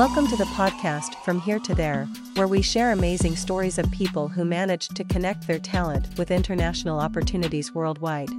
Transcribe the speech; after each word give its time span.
Welcome 0.00 0.28
to 0.28 0.36
the 0.36 0.44
podcast 0.44 1.14
From 1.26 1.42
Here 1.42 1.58
to 1.58 1.74
There, 1.74 2.08
where 2.32 2.48
we 2.48 2.62
share 2.62 2.92
amazing 2.92 3.36
stories 3.36 3.78
of 3.78 3.90
people 3.90 4.28
who 4.28 4.46
managed 4.46 4.96
to 4.96 5.04
connect 5.04 5.46
their 5.46 5.58
talent 5.58 6.16
with 6.16 6.30
international 6.30 6.98
opportunities 6.98 7.74
worldwide. 7.74 8.30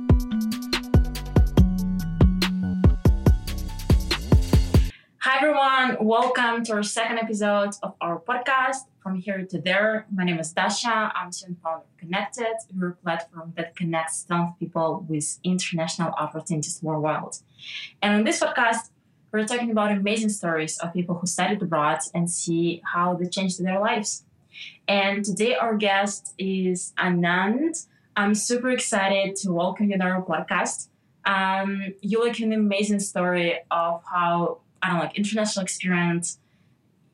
Hi, 5.19 5.37
everyone. 5.37 5.97
Welcome 6.03 6.63
to 6.63 6.73
our 6.73 6.81
second 6.81 7.19
episode 7.19 7.75
of 7.83 7.93
our 8.01 8.19
podcast, 8.19 8.87
From 9.03 9.19
Here 9.19 9.45
to 9.45 9.61
There. 9.61 10.07
My 10.11 10.23
name 10.23 10.39
is 10.39 10.51
Dasha. 10.53 11.11
I'm 11.13 11.31
student 11.31 11.59
founder 11.61 11.83
of 11.83 11.97
Connected, 11.97 12.55
a 12.71 12.91
platform 13.03 13.53
that 13.55 13.75
connects 13.75 14.23
talented 14.23 14.57
people 14.57 15.05
with 15.07 15.37
international 15.43 16.11
opportunities 16.13 16.79
worldwide. 16.81 17.35
And 18.01 18.15
in 18.15 18.23
this 18.23 18.39
podcast, 18.39 18.89
we're 19.31 19.45
talking 19.45 19.71
about 19.71 19.91
amazing 19.91 20.29
stories 20.29 20.77
of 20.79 20.93
people 20.93 21.15
who 21.15 21.25
studied 21.27 21.61
abroad 21.61 21.99
and 22.13 22.29
see 22.29 22.81
how 22.83 23.13
they 23.13 23.27
changed 23.27 23.63
their 23.63 23.79
lives. 23.79 24.23
And 24.87 25.23
today, 25.23 25.55
our 25.55 25.75
guest 25.77 26.33
is 26.37 26.93
Anand. 26.97 27.87
I'm 28.15 28.35
super 28.35 28.69
excited 28.69 29.37
to 29.37 29.53
welcome 29.53 29.89
you 29.89 29.97
to 29.97 30.03
our 30.03 30.21
podcast. 30.21 30.89
Um, 31.23 31.93
you 32.01 32.23
like 32.23 32.39
an 32.39 32.51
amazing 32.51 32.99
story 32.99 33.59
of 33.71 34.03
how 34.03 34.59
I 34.81 34.87
don't 34.87 34.97
know, 34.97 35.03
like 35.03 35.17
international 35.17 35.63
experience 35.63 36.39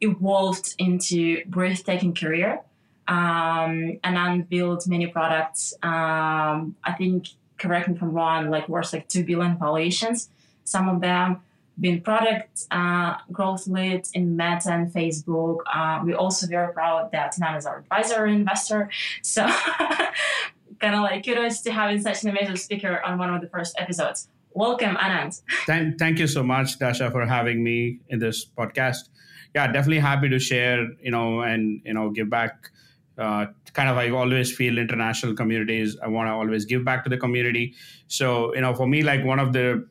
evolved 0.01 0.73
into 0.79 1.43
breathtaking 1.45 2.15
career. 2.15 2.61
Um, 3.07 3.99
Anand 4.03 4.49
built 4.49 4.87
many 4.87 5.07
products. 5.07 5.73
Um, 5.83 6.75
I 6.83 6.93
think, 6.97 7.27
correct 7.59 7.87
me 7.87 7.95
if 7.95 8.01
I'm 8.01 8.11
wrong, 8.11 8.49
like 8.49 8.67
worth 8.67 8.91
like 8.93 9.07
two 9.07 9.23
billion 9.23 9.57
valuations. 9.57 10.29
Some 10.63 10.89
of 10.89 11.01
them 11.01 11.41
been 11.79 12.01
product 12.01 12.65
uh, 12.71 13.15
growth 13.31 13.67
lead 13.67 14.07
in 14.13 14.35
Meta 14.35 14.71
and 14.71 14.91
Facebook. 14.91 15.57
Uh, 15.71 16.01
we're 16.03 16.15
also 16.15 16.47
very 16.47 16.73
proud 16.73 17.11
that 17.11 17.35
Anand 17.35 17.57
is 17.57 17.65
our 17.65 17.79
advisor 17.79 18.25
and 18.25 18.35
investor. 18.35 18.89
So 19.21 19.47
kind 20.79 20.95
of 20.95 21.01
like 21.01 21.25
kudos 21.25 21.61
to 21.61 21.71
having 21.71 22.01
such 22.01 22.23
an 22.23 22.29
amazing 22.29 22.55
speaker 22.55 23.01
on 23.03 23.17
one 23.17 23.33
of 23.33 23.41
the 23.41 23.47
first 23.47 23.75
episodes. 23.79 24.29
Welcome, 24.53 24.95
Anand. 24.95 25.41
Thank, 25.67 25.99
thank 25.99 26.17
you 26.17 26.27
so 26.27 26.41
much, 26.41 26.79
Dasha, 26.79 27.11
for 27.11 27.25
having 27.25 27.63
me 27.63 27.99
in 28.09 28.19
this 28.19 28.45
podcast. 28.45 29.09
Yeah, 29.53 29.67
definitely 29.67 29.99
happy 29.99 30.29
to 30.29 30.39
share, 30.39 30.87
you 31.01 31.11
know, 31.11 31.41
and, 31.41 31.81
you 31.85 31.93
know, 31.93 32.09
give 32.09 32.29
back. 32.29 32.69
Uh, 33.17 33.47
kind 33.73 33.89
of, 33.89 33.97
I 33.97 34.09
always 34.09 34.55
feel 34.55 34.77
international 34.77 35.35
communities. 35.35 35.97
I 36.03 36.07
want 36.07 36.27
to 36.27 36.33
always 36.33 36.65
give 36.65 36.83
back 36.83 37.03
to 37.03 37.09
the 37.09 37.17
community. 37.17 37.73
So, 38.07 38.53
you 38.55 38.61
know, 38.61 38.73
for 38.75 38.87
me, 38.87 39.03
like 39.03 39.23
one 39.23 39.39
of 39.39 39.53
the 39.53 39.87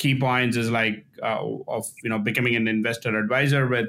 key 0.00 0.14
points 0.18 0.56
is 0.56 0.70
like 0.70 1.04
uh, 1.22 1.40
of, 1.68 1.84
you 2.02 2.10
know, 2.10 2.18
becoming 2.18 2.56
an 2.56 2.66
investor 2.66 3.16
advisor 3.16 3.68
with 3.68 3.88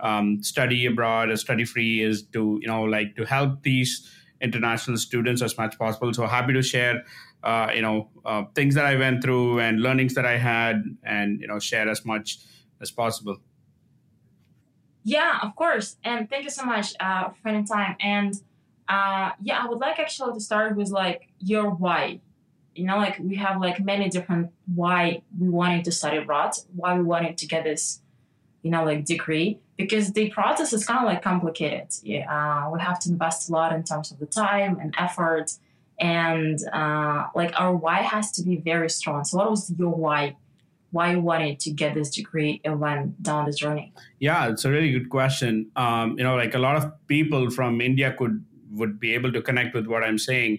um, 0.00 0.42
study 0.42 0.86
abroad 0.86 1.30
or 1.30 1.36
study 1.36 1.64
free 1.64 2.02
is 2.02 2.22
to, 2.34 2.58
you 2.62 2.68
know, 2.72 2.82
like 2.96 3.16
to 3.16 3.24
help 3.24 3.62
these 3.62 4.08
international 4.40 4.96
students 4.96 5.42
as 5.42 5.58
much 5.58 5.74
as 5.74 5.78
possible. 5.78 6.14
So 6.14 6.26
happy 6.26 6.52
to 6.52 6.62
share 6.62 7.04
uh, 7.42 7.70
you 7.74 7.82
know 7.82 8.08
uh, 8.24 8.44
things 8.54 8.74
that 8.74 8.84
I 8.84 8.96
went 8.96 9.22
through 9.22 9.60
and 9.60 9.80
learnings 9.80 10.14
that 10.14 10.26
I 10.26 10.38
had, 10.38 10.82
and 11.04 11.40
you 11.40 11.46
know 11.46 11.58
share 11.58 11.88
as 11.88 12.04
much 12.04 12.38
as 12.80 12.90
possible. 12.90 13.36
Yeah, 15.04 15.38
of 15.42 15.54
course, 15.54 15.96
and 16.04 16.28
thank 16.28 16.44
you 16.44 16.50
so 16.50 16.64
much 16.64 16.94
uh, 17.00 17.28
for 17.30 17.36
spending 17.38 17.66
time. 17.66 17.96
And 18.00 18.34
uh, 18.88 19.30
yeah, 19.40 19.62
I 19.62 19.68
would 19.68 19.78
like 19.78 19.98
actually 19.98 20.34
to 20.34 20.40
start 20.40 20.76
with 20.76 20.90
like 20.90 21.28
your 21.38 21.70
why. 21.70 22.20
You 22.78 22.84
know, 22.84 22.96
like 22.96 23.18
we 23.18 23.36
have 23.36 23.60
like 23.60 23.78
many 23.80 24.08
different 24.08 24.50
why 24.74 25.22
we 25.38 25.48
wanted 25.48 25.84
to 25.86 25.92
study 25.92 26.18
abroad, 26.18 26.52
why 26.74 26.96
we 26.96 27.02
wanted 27.02 27.36
to 27.38 27.46
get 27.46 27.64
this, 27.64 28.00
you 28.62 28.70
know, 28.70 28.84
like 28.84 29.04
degree 29.04 29.58
because 29.78 30.12
the 30.12 30.28
process 30.30 30.72
is 30.72 30.84
kind 30.84 30.98
of 30.98 31.06
like 31.06 31.22
complicated. 31.22 31.88
Yeah, 32.02 32.26
uh, 32.28 32.70
we 32.70 32.80
have 32.80 32.98
to 33.00 33.10
invest 33.10 33.48
a 33.48 33.52
lot 33.52 33.72
in 33.72 33.84
terms 33.84 34.10
of 34.10 34.18
the 34.18 34.26
time 34.26 34.78
and 34.80 34.94
effort 34.98 35.52
and 35.98 36.58
uh, 36.72 37.26
like 37.34 37.58
our 37.58 37.74
why 37.74 38.02
has 38.02 38.30
to 38.32 38.42
be 38.42 38.56
very 38.56 38.90
strong. 38.90 39.24
So, 39.24 39.38
what 39.38 39.50
was 39.50 39.72
your 39.78 39.90
why? 39.90 40.36
Why 40.90 41.12
you 41.12 41.20
wanted 41.20 41.60
to 41.60 41.70
get 41.70 41.94
this 41.94 42.10
degree 42.10 42.62
and 42.64 42.80
went 42.80 43.22
down 43.22 43.44
this 43.44 43.56
journey? 43.56 43.92
Yeah, 44.20 44.48
it's 44.48 44.64
a 44.64 44.70
really 44.70 44.90
good 44.90 45.10
question. 45.10 45.70
Um, 45.76 46.16
you 46.16 46.24
know, 46.24 46.34
like 46.34 46.54
a 46.54 46.58
lot 46.58 46.76
of 46.76 46.90
people 47.08 47.50
from 47.50 47.80
India 47.80 48.14
could 48.18 48.44
would 48.72 48.98
be 48.98 49.14
able 49.14 49.32
to 49.32 49.42
connect 49.42 49.74
with 49.74 49.86
what 49.86 50.02
I'm 50.02 50.18
saying. 50.18 50.58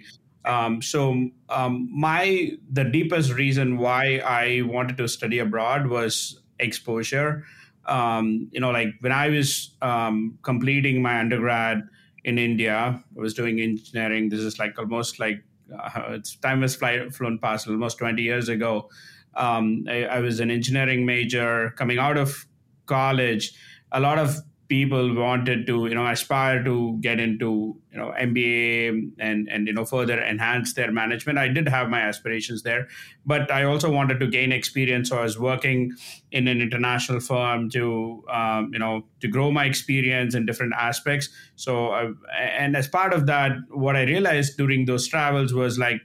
Um, 0.50 0.82
so 0.82 1.30
um, 1.50 1.90
my 1.92 2.52
the 2.72 2.84
deepest 2.84 3.34
reason 3.34 3.78
why 3.78 4.04
I 4.26 4.62
wanted 4.64 4.98
to 4.98 5.08
study 5.08 5.40
abroad 5.40 5.88
was 5.88 6.42
exposure. 6.60 7.46
Um, 7.86 8.50
you 8.52 8.60
know, 8.60 8.72
like 8.72 8.90
when 9.02 9.12
I 9.12 9.30
was 9.30 9.76
um, 9.82 10.38
completing 10.44 11.02
my 11.02 11.20
undergrad, 11.20 11.84
in 12.24 12.38
India. 12.38 13.02
I 13.18 13.20
was 13.20 13.34
doing 13.34 13.60
engineering. 13.60 14.30
This 14.30 14.42
is 14.42 14.60
like 14.60 14.78
almost 14.78 15.20
like 15.20 15.44
uh, 15.78 16.04
it's 16.10 16.36
time 16.36 16.62
has 16.62 16.76
fly, 16.76 17.10
flown 17.10 17.40
past 17.40 17.68
almost 17.68 17.98
20 17.98 18.22
years 18.22 18.50
ago. 18.50 18.90
Um, 19.36 19.86
I, 19.88 20.06
I, 20.06 20.20
was 20.20 20.40
an 20.40 20.50
engineering 20.50 21.06
major 21.06 21.72
coming 21.78 22.00
out 22.00 22.18
of 22.18 22.46
college. 22.88 23.54
A 23.92 24.00
lot 24.00 24.18
of 24.18 24.38
people 24.70 25.16
wanted 25.16 25.66
to 25.66 25.88
you 25.88 25.96
know 25.96 26.06
aspire 26.08 26.64
to 26.64 26.98
get 27.02 27.20
into 27.20 27.76
you 27.92 27.98
know 27.98 28.14
MBA 28.18 29.12
and 29.20 29.50
and 29.50 29.68
you 29.68 29.74
know 29.74 29.84
further 29.84 30.22
enhance 30.22 30.74
their 30.74 30.92
management. 30.92 31.40
I 31.40 31.48
did 31.48 31.68
have 31.68 31.90
my 31.90 32.00
aspirations 32.00 32.62
there, 32.62 32.88
but 33.26 33.52
I 33.52 33.64
also 33.64 33.92
wanted 33.92 34.20
to 34.20 34.28
gain 34.28 34.52
experience. 34.52 35.10
So 35.10 35.18
I 35.18 35.24
was 35.24 35.40
working 35.40 35.92
in 36.32 36.48
an 36.48 36.62
international 36.62 37.20
firm 37.20 37.70
to 37.72 38.24
um, 38.32 38.70
you 38.72 38.80
know 38.80 39.06
to 39.22 39.28
grow 39.28 39.52
my 39.52 39.66
experience 39.66 40.36
in 40.36 40.46
different 40.46 40.74
aspects. 40.78 41.30
So 41.56 41.90
I, 41.90 42.12
and 42.40 42.78
as 42.78 42.88
part 42.88 43.14
of 43.14 43.26
that, 43.26 43.54
what 43.70 43.96
I 43.96 44.04
realized 44.04 44.56
during 44.56 44.86
those 44.86 45.08
travels 45.08 45.54
was 45.54 45.80
like 45.80 46.02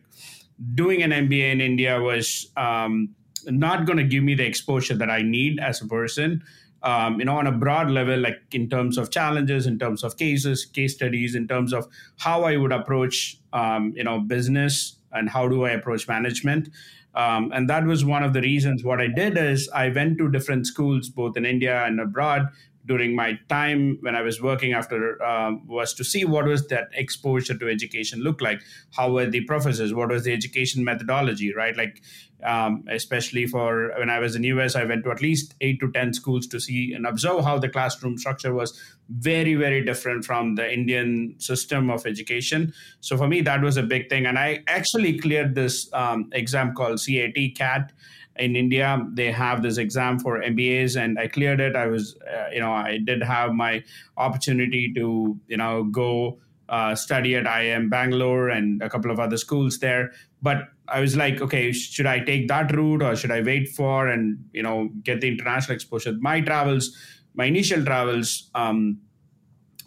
doing 0.75 1.03
an 1.03 1.11
MBA 1.11 1.53
in 1.53 1.61
India 1.61 2.01
was 2.01 2.51
um, 2.57 3.15
not 3.47 3.85
going 3.85 3.99
to 3.99 4.05
give 4.05 4.25
me 4.25 4.35
the 4.35 4.47
exposure 4.47 4.95
that 4.95 5.11
I 5.11 5.21
need 5.21 5.61
as 5.61 5.83
a 5.83 5.87
person 5.87 6.43
um, 6.85 7.19
you 7.19 7.25
know, 7.25 7.39
on 7.39 7.47
a 7.47 7.53
broad 7.53 7.91
level, 7.91 8.19
like 8.19 8.43
in 8.53 8.69
terms 8.69 8.99
of 8.99 9.11
challenges, 9.11 9.67
in 9.67 9.79
terms 9.79 10.05
of 10.05 10.19
cases, 10.19 10.67
case 10.67 10.95
studies, 10.95 11.35
in 11.35 11.49
terms 11.49 11.73
of 11.73 11.89
how 12.19 12.45
I 12.45 12.57
would 12.57 12.73
approach, 12.73 13.39
um, 13.55 13.95
you 13.97 14.05
know, 14.05 14.21
business 14.21 14.97
and 15.11 15.31
how 15.31 15.49
do 15.49 15.65
I 15.65 15.71
approach 15.71 16.07
management. 16.07 16.69
Um, 17.15 17.53
and 17.55 17.71
that 17.71 17.85
was 17.85 18.05
one 18.05 18.23
of 18.23 18.35
the 18.35 18.43
reasons. 18.43 18.85
What 18.85 19.01
I 19.01 19.07
did 19.07 19.39
is 19.39 19.69
I 19.75 19.89
went 19.89 20.19
to 20.19 20.31
different 20.31 20.67
schools, 20.67 21.09
both 21.09 21.37
in 21.37 21.47
India 21.47 21.85
and 21.87 22.01
abroad, 22.01 22.49
during 22.87 23.17
my 23.17 23.39
time 23.49 23.99
when 24.01 24.15
I 24.15 24.23
was 24.23 24.43
working 24.43 24.73
after 24.73 25.23
um, 25.23 25.67
was 25.67 25.95
to 25.95 26.05
see 26.05 26.25
what 26.25 26.45
was 26.45 26.67
that 26.69 26.89
exposure 26.93 27.57
to 27.57 27.69
education 27.69 28.21
look 28.21 28.41
like. 28.41 28.61
How 28.93 29.11
were 29.11 29.27
the 29.27 29.43
professors? 29.43 29.95
What 29.95 30.11
was 30.11 30.25
the 30.25 30.33
education 30.33 30.85
methodology? 30.85 31.55
Right, 31.55 31.77
like 31.77 32.03
um, 32.43 32.85
especially 32.91 33.47
for 33.47 33.93
when 33.99 34.11
I 34.11 34.19
was 34.19 34.37
in 34.37 34.45
US, 34.45 34.77
I 34.77 34.85
went 34.85 35.05
to 35.05 35.11
at 35.11 35.23
least 35.23 35.55
eight 35.63 35.81
to 35.81 35.91
ten 35.93 36.13
schools 36.13 36.47
to 36.49 36.61
see 36.61 36.93
and 36.93 37.07
observe 37.07 37.43
how 37.45 37.59
the 37.59 37.69
classroom 37.69 38.19
structure 38.19 38.53
was 38.53 38.79
very 39.09 39.55
very 39.55 39.85
different 39.85 40.25
from 40.25 40.55
the 40.55 40.73
Indian 40.73 41.35
system 41.39 41.91
of 41.91 42.07
education. 42.07 42.73
So 43.01 43.17
for 43.17 43.29
me, 43.29 43.41
that 43.43 43.63
was 43.63 43.77
a 43.77 43.83
big 43.83 44.11
thing, 44.11 44.27
and 44.27 44.39
I 44.39 44.63
actually 44.67 45.19
cleared 45.19 45.55
this 45.55 45.89
um, 45.93 46.29
exam 46.33 46.75
called 46.75 47.01
CAT 47.05 47.35
CAT 47.57 47.93
in 48.37 48.57
India, 48.57 49.01
they 49.13 49.31
have 49.31 49.63
this 49.63 49.79
exam 49.79 50.19
for 50.19 50.41
MBAs, 50.41 51.01
and 51.01 51.19
I 51.19 51.29
cleared 51.29 51.61
it. 51.61 51.77
I 51.77 51.87
was, 51.87 52.17
uh, 52.23 52.49
you 52.53 52.61
know, 52.61 52.73
I 52.73 52.99
did 52.99 53.23
have 53.23 53.53
my 53.53 53.85
opportunity 54.17 54.93
to, 54.95 55.39
you 55.47 55.57
know, 55.57 55.85
go 55.85 56.39
uh, 56.69 56.95
study 56.95 57.37
at 57.37 57.45
IIM 57.45 57.91
Bangalore 57.91 58.49
and 58.49 58.83
a 58.83 58.89
couple 58.89 59.11
of 59.11 59.21
other 59.21 59.37
schools 59.37 59.79
there. 59.79 60.13
But 60.43 60.69
I 60.89 61.01
was 61.01 61.17
like, 61.17 61.41
okay, 61.41 61.73
should 61.73 62.07
I 62.07 62.21
take 62.21 62.49
that 62.49 62.75
route 62.75 63.03
or 63.03 63.17
should 63.17 63.31
I 63.31 63.41
wait 63.41 63.69
for 63.69 64.09
and 64.09 64.45
you 64.53 64.63
know 64.63 64.91
get 65.03 65.21
the 65.21 65.29
international 65.29 65.75
exposure? 65.75 66.13
My 66.21 66.41
travels, 66.41 66.97
my 67.35 67.47
initial 67.47 67.85
travels 67.85 68.51
um, 68.55 69.01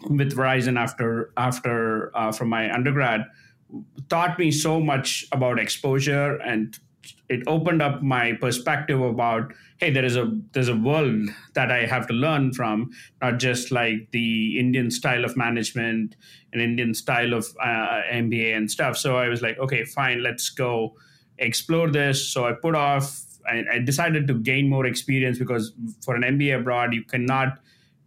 with 0.08 0.36
Verizon 0.36 0.78
after 0.78 1.32
after 1.36 2.16
uh, 2.16 2.32
from 2.32 2.48
my 2.48 2.72
undergrad 2.72 3.26
taught 4.08 4.38
me 4.38 4.50
so 4.50 4.80
much 4.80 5.26
about 5.32 5.58
exposure 5.58 6.36
and 6.36 6.78
it 7.28 7.42
opened 7.46 7.82
up 7.82 8.02
my 8.02 8.32
perspective 8.34 9.00
about 9.00 9.52
hey 9.78 9.90
there 9.90 10.04
is 10.04 10.16
a 10.16 10.30
there's 10.52 10.68
a 10.68 10.76
world 10.76 11.28
that 11.54 11.70
i 11.70 11.84
have 11.86 12.06
to 12.06 12.12
learn 12.12 12.52
from 12.52 12.90
not 13.22 13.38
just 13.38 13.70
like 13.70 14.10
the 14.12 14.58
indian 14.58 14.90
style 14.90 15.24
of 15.24 15.36
management 15.36 16.16
and 16.52 16.62
indian 16.62 16.94
style 16.94 17.34
of 17.34 17.46
uh, 17.60 18.00
mba 18.12 18.56
and 18.56 18.70
stuff. 18.70 18.96
So 18.96 19.16
i 19.16 19.28
was 19.28 19.42
like 19.42 19.58
okay 19.58 19.84
fine 19.84 20.22
let's 20.22 20.48
go 20.50 20.96
explore 21.38 21.90
this. 21.90 22.28
So 22.28 22.46
i 22.46 22.52
put 22.52 22.74
off. 22.74 23.24
I, 23.46 23.64
I 23.74 23.78
decided 23.78 24.26
to 24.26 24.34
gain 24.34 24.68
more 24.68 24.84
experience 24.84 25.38
because 25.38 25.72
for 26.04 26.14
an 26.14 26.22
mba 26.22 26.60
abroad 26.60 26.92
you 26.92 27.04
cannot 27.04 27.58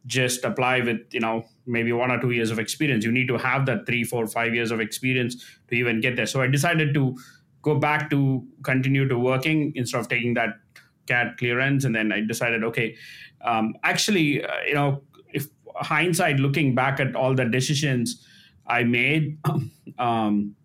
just 0.07 0.43
apply 0.43 0.79
with 0.81 0.99
you 1.11 1.19
know 1.19 1.45
maybe 1.65 1.91
one 1.91 2.11
or 2.11 2.19
two 2.19 2.31
years 2.31 2.51
of 2.51 2.59
experience. 2.59 3.05
You 3.05 3.11
need 3.11 3.27
to 3.27 3.37
have 3.37 3.65
that 3.67 3.85
three 3.85 4.03
four 4.03 4.27
five 4.27 4.53
years 4.53 4.71
of 4.71 4.79
experience 4.79 5.35
to 5.69 5.75
even 5.75 6.01
get 6.01 6.15
there. 6.15 6.25
So 6.25 6.41
i 6.41 6.47
decided 6.47 6.93
to 6.95 7.15
go 7.61 7.75
back 7.75 8.09
to 8.09 8.45
continue 8.63 9.07
to 9.07 9.17
working 9.17 9.73
instead 9.75 9.99
of 9.99 10.07
taking 10.07 10.33
that 10.35 10.59
CAT 11.07 11.37
clearance, 11.37 11.83
and 11.83 11.95
then 11.95 12.11
I 12.11 12.21
decided, 12.21 12.63
okay, 12.63 12.95
um, 13.41 13.75
actually, 13.83 14.43
uh, 14.43 14.51
you 14.67 14.73
know, 14.73 15.01
if 15.33 15.47
hindsight, 15.75 16.37
looking 16.39 16.75
back 16.75 16.99
at 16.99 17.15
all 17.15 17.33
the 17.33 17.45
decisions 17.45 18.25
I 18.67 18.83
made, 18.83 19.37
um, 19.99 20.55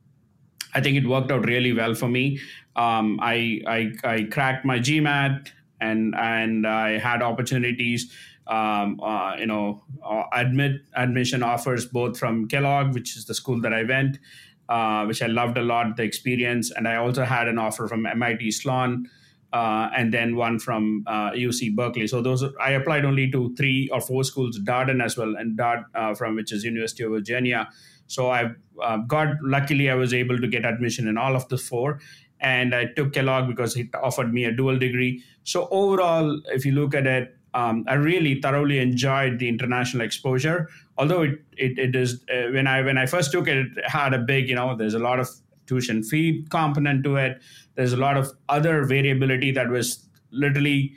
I 0.75 0.81
think 0.81 0.97
it 0.97 1.07
worked 1.07 1.31
out 1.31 1.47
really 1.47 1.73
well 1.73 1.95
for 1.95 2.09
me. 2.09 2.39
Um, 2.77 3.19
I, 3.23 3.63
I, 3.67 3.93
I 4.05 4.23
cracked 4.31 4.65
my 4.65 4.79
GMAT, 4.79 5.49
and 5.81 6.15
and 6.17 6.67
I 6.67 6.99
had 6.99 7.23
opportunities. 7.23 8.13
Um, 8.47 9.01
uh, 9.01 9.35
you 9.37 9.47
know, 9.47 9.83
uh, 10.05 10.23
admit 10.33 10.83
admission 10.95 11.43
offers 11.43 11.85
both 11.87 12.17
from 12.19 12.47
Kellogg, 12.47 12.95
which 12.95 13.17
is 13.17 13.25
the 13.25 13.35
school 13.35 13.61
that 13.63 13.73
I 13.73 13.83
went, 13.83 14.19
uh, 14.69 15.05
which 15.05 15.23
I 15.23 15.27
loved 15.27 15.59
a 15.59 15.63
lot, 15.63 15.97
the 15.97 16.03
experience. 16.03 16.71
And 16.71 16.89
I 16.89 16.97
also 16.97 17.25
had 17.25 17.49
an 17.49 17.59
offer 17.59 17.87
from 17.89 18.07
MIT 18.07 18.51
Sloan 18.51 19.09
uh, 19.53 19.89
and 19.97 20.13
then 20.13 20.37
one 20.37 20.59
from 20.59 21.05
UC 21.07 21.71
uh, 21.71 21.75
Berkeley. 21.75 22.07
So 22.07 22.21
those 22.21 22.45
I 22.61 22.73
applied 22.73 23.05
only 23.05 23.31
to 23.31 23.55
three 23.57 23.89
or 23.93 24.01
four 24.01 24.25
schools, 24.25 24.59
Darden 24.59 25.03
as 25.03 25.17
well, 25.17 25.37
and 25.37 25.57
Dart 25.57 25.85
uh, 25.95 26.15
from 26.15 26.37
which 26.37 26.53
is 26.53 26.65
University 26.65 27.05
of 27.05 27.13
Virginia. 27.13 27.69
So 28.09 28.31
I 28.31 28.51
got 29.07 29.29
luckily 29.43 29.91
I 29.91 29.95
was 29.95 30.15
able 30.15 30.39
to 30.39 30.47
get 30.47 30.65
admission 30.65 31.09
in 31.09 31.17
all 31.17 31.37
of 31.37 31.49
the 31.49 31.59
four. 31.59 32.01
And 32.39 32.75
I 32.75 32.85
took 32.85 33.15
Kellogg 33.15 33.49
because 33.49 33.77
it 33.77 33.89
offered 33.95 34.33
me 34.33 34.45
a 34.45 34.53
dual 34.53 34.79
degree. 34.79 35.23
So 35.45 35.69
overall, 35.71 36.41
if 36.47 36.67
you 36.67 36.73
look 36.73 36.95
at 36.95 37.07
it, 37.07 37.35
um, 37.55 37.85
I 37.89 37.95
really 37.95 38.41
thoroughly 38.41 38.79
enjoyed 38.79 39.39
the 39.39 39.49
international 39.49 40.05
exposure. 40.05 40.69
Although 40.99 41.23
it 41.23 41.45
it, 41.57 41.79
it 41.79 41.97
is 41.97 42.25
uh, 42.33 42.51
when 42.53 42.67
I 42.67 42.83
when 42.83 42.99
I 42.99 43.07
first 43.07 43.33
took 43.33 43.49
it, 43.49 43.57
it 43.57 43.89
had 43.89 44.15
a 44.15 44.19
big 44.19 44.49
you 44.49 44.55
know 44.55 44.77
there's 44.77 44.95
a 44.95 44.99
lot 44.99 45.21
of 45.21 45.29
tuition 45.67 46.03
fee 46.03 46.47
component 46.51 47.05
to 47.05 47.17
it. 47.17 47.43
There's 47.75 47.93
a 47.93 47.97
lot 47.97 48.17
of 48.17 48.33
other 48.49 48.85
variability 48.85 49.51
that 49.53 49.69
was 49.69 50.09
literally 50.31 50.95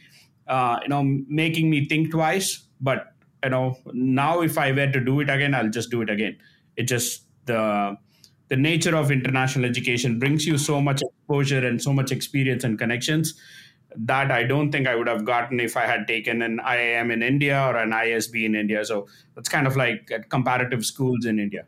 uh, 0.48 0.80
you 0.82 0.90
know 0.90 1.04
making 1.28 1.70
me 1.70 1.88
think 1.88 2.12
twice. 2.12 2.66
But 2.82 3.14
you 3.44 3.50
know 3.50 3.78
now 3.94 4.42
if 4.42 4.58
I 4.58 4.72
were 4.72 4.92
to 4.92 5.00
do 5.00 5.20
it 5.20 5.30
again, 5.30 5.54
I'll 5.54 5.70
just 5.70 5.90
do 5.92 6.02
it 6.02 6.10
again. 6.10 6.38
It 6.78 6.84
just 6.84 7.26
the 7.46 7.98
the 8.48 8.56
nature 8.56 8.96
of 8.96 9.12
international 9.12 9.66
education 9.66 10.18
brings 10.18 10.46
you 10.46 10.58
so 10.58 10.82
much 10.82 11.02
exposure 11.02 11.66
and 11.66 11.82
so 11.82 11.94
much 11.94 12.12
experience 12.12 12.64
and 12.64 12.80
connections 12.80 13.40
that 13.96 14.32
I 14.32 14.44
don't 14.44 14.72
think 14.72 14.88
I 14.88 14.96
would 14.96 15.08
have 15.08 15.26
gotten 15.26 15.60
if 15.60 15.76
I 15.76 15.86
had 15.86 16.08
taken 16.08 16.42
an 16.42 16.60
IIM 16.60 17.12
in 17.12 17.24
India 17.24 17.60
or 17.66 17.76
an 17.78 17.92
ISB 17.92 18.46
in 18.46 18.56
India. 18.56 18.86
So 18.86 19.08
it's 19.36 19.50
kind 19.50 19.66
of 19.66 19.76
like 19.76 20.12
comparative 20.30 20.86
schools 20.86 21.26
in 21.26 21.40
India. 21.40 21.66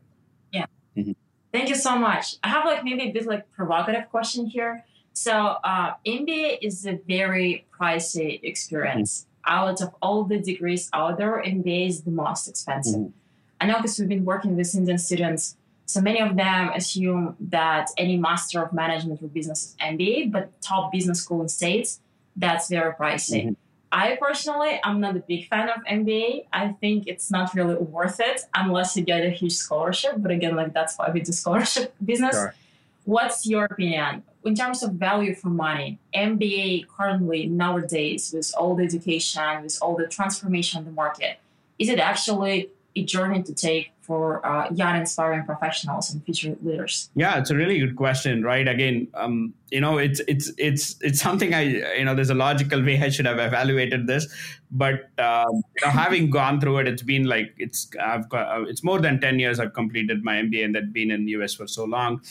Yeah. 0.51 0.65
Mm-hmm. 0.95 1.13
Thank 1.51 1.69
you 1.69 1.75
so 1.75 1.97
much. 1.97 2.35
I 2.43 2.49
have 2.49 2.65
like 2.65 2.83
maybe 2.83 3.03
a 3.03 3.11
bit 3.11 3.25
like 3.25 3.51
provocative 3.51 4.09
question 4.09 4.45
here. 4.45 4.85
So 5.13 5.57
uh, 5.63 5.95
MBA 6.05 6.59
is 6.61 6.85
a 6.85 6.99
very 7.07 7.65
pricey 7.77 8.39
experience. 8.43 9.21
Mm-hmm. 9.21 9.27
Out 9.53 9.81
of 9.81 9.95
all 10.01 10.23
the 10.23 10.39
degrees 10.39 10.89
out 10.93 11.17
there, 11.17 11.41
MBA 11.43 11.87
is 11.87 12.01
the 12.01 12.11
most 12.11 12.47
expensive. 12.47 12.99
Mm-hmm. 12.99 13.17
I 13.59 13.65
know 13.65 13.77
because 13.77 13.97
we've 13.99 14.07
been 14.07 14.25
working 14.25 14.55
with 14.55 14.73
Indian 14.75 14.99
students. 14.99 15.57
So 15.87 15.99
many 15.99 16.21
of 16.21 16.37
them 16.37 16.69
assume 16.69 17.35
that 17.39 17.89
any 17.97 18.15
master 18.15 18.63
of 18.63 18.71
management 18.71 19.21
or 19.21 19.27
business 19.27 19.65
is 19.65 19.75
MBA, 19.81 20.31
but 20.31 20.61
top 20.61 20.91
business 20.91 21.21
school 21.21 21.41
in 21.41 21.49
states 21.49 21.99
that's 22.35 22.69
very 22.69 22.93
pricey. 22.93 23.45
Mm-hmm. 23.45 23.53
I 23.93 24.17
personally, 24.21 24.79
I'm 24.83 25.01
not 25.01 25.17
a 25.17 25.19
big 25.19 25.49
fan 25.49 25.67
of 25.69 25.83
MBA. 25.83 26.45
I 26.53 26.69
think 26.79 27.07
it's 27.07 27.29
not 27.29 27.53
really 27.53 27.75
worth 27.75 28.21
it 28.21 28.41
unless 28.55 28.95
you 28.95 29.03
get 29.03 29.25
a 29.25 29.29
huge 29.29 29.53
scholarship. 29.53 30.13
But 30.17 30.31
again, 30.31 30.55
like 30.55 30.73
that's 30.73 30.97
why 30.97 31.09
we 31.11 31.19
do 31.19 31.31
scholarship 31.33 31.93
business. 32.05 32.35
Sure. 32.35 32.55
What's 33.03 33.45
your 33.45 33.65
opinion 33.65 34.23
in 34.45 34.55
terms 34.55 34.81
of 34.81 34.93
value 34.93 35.35
for 35.35 35.49
money? 35.49 35.99
MBA 36.15 36.87
currently 36.87 37.47
nowadays, 37.47 38.31
with 38.33 38.53
all 38.57 38.75
the 38.75 38.83
education, 38.83 39.63
with 39.63 39.77
all 39.81 39.97
the 39.97 40.07
transformation 40.07 40.79
in 40.79 40.85
the 40.85 40.91
market, 40.91 41.39
is 41.77 41.89
it 41.89 41.99
actually 41.99 42.69
a 42.95 43.03
journey 43.03 43.43
to 43.43 43.53
take 43.53 43.91
for 44.11 44.45
uh, 44.45 44.67
young, 44.73 44.97
inspiring 44.97 45.45
professionals 45.45 46.11
and 46.11 46.21
future 46.25 46.53
leaders? 46.61 47.09
Yeah, 47.15 47.39
it's 47.39 47.49
a 47.49 47.55
really 47.55 47.79
good 47.79 47.95
question, 47.95 48.43
right? 48.43 48.67
Again, 48.67 49.07
um, 49.13 49.53
you 49.69 49.79
know, 49.79 49.99
it's 49.99 50.19
it's 50.27 50.51
it's 50.57 50.97
it's 50.99 51.21
something 51.21 51.53
I 51.53 51.61
you 51.99 52.03
know, 52.03 52.13
there's 52.13 52.29
a 52.29 52.35
logical 52.35 52.83
way 52.83 53.01
I 53.01 53.07
should 53.07 53.25
have 53.25 53.39
evaluated 53.39 54.07
this, 54.07 54.27
but 54.69 55.07
um, 55.17 55.63
you 55.77 55.85
know, 55.85 55.91
having 55.91 56.29
gone 56.39 56.59
through 56.59 56.79
it, 56.79 56.89
it's 56.89 57.03
been 57.03 57.23
like 57.23 57.53
it's 57.57 57.89
I've 58.01 58.27
got 58.27 58.49
uh, 58.53 58.63
it's 58.63 58.83
more 58.83 58.99
than 58.99 59.21
ten 59.21 59.39
years 59.39 59.61
I've 59.61 59.73
completed 59.73 60.25
my 60.25 60.33
MBA 60.33 60.65
and 60.65 60.75
that 60.75 60.91
been 60.91 61.09
in 61.09 61.23
the 61.23 61.31
US 61.39 61.53
for 61.53 61.67
so 61.67 61.85
long. 61.85 62.21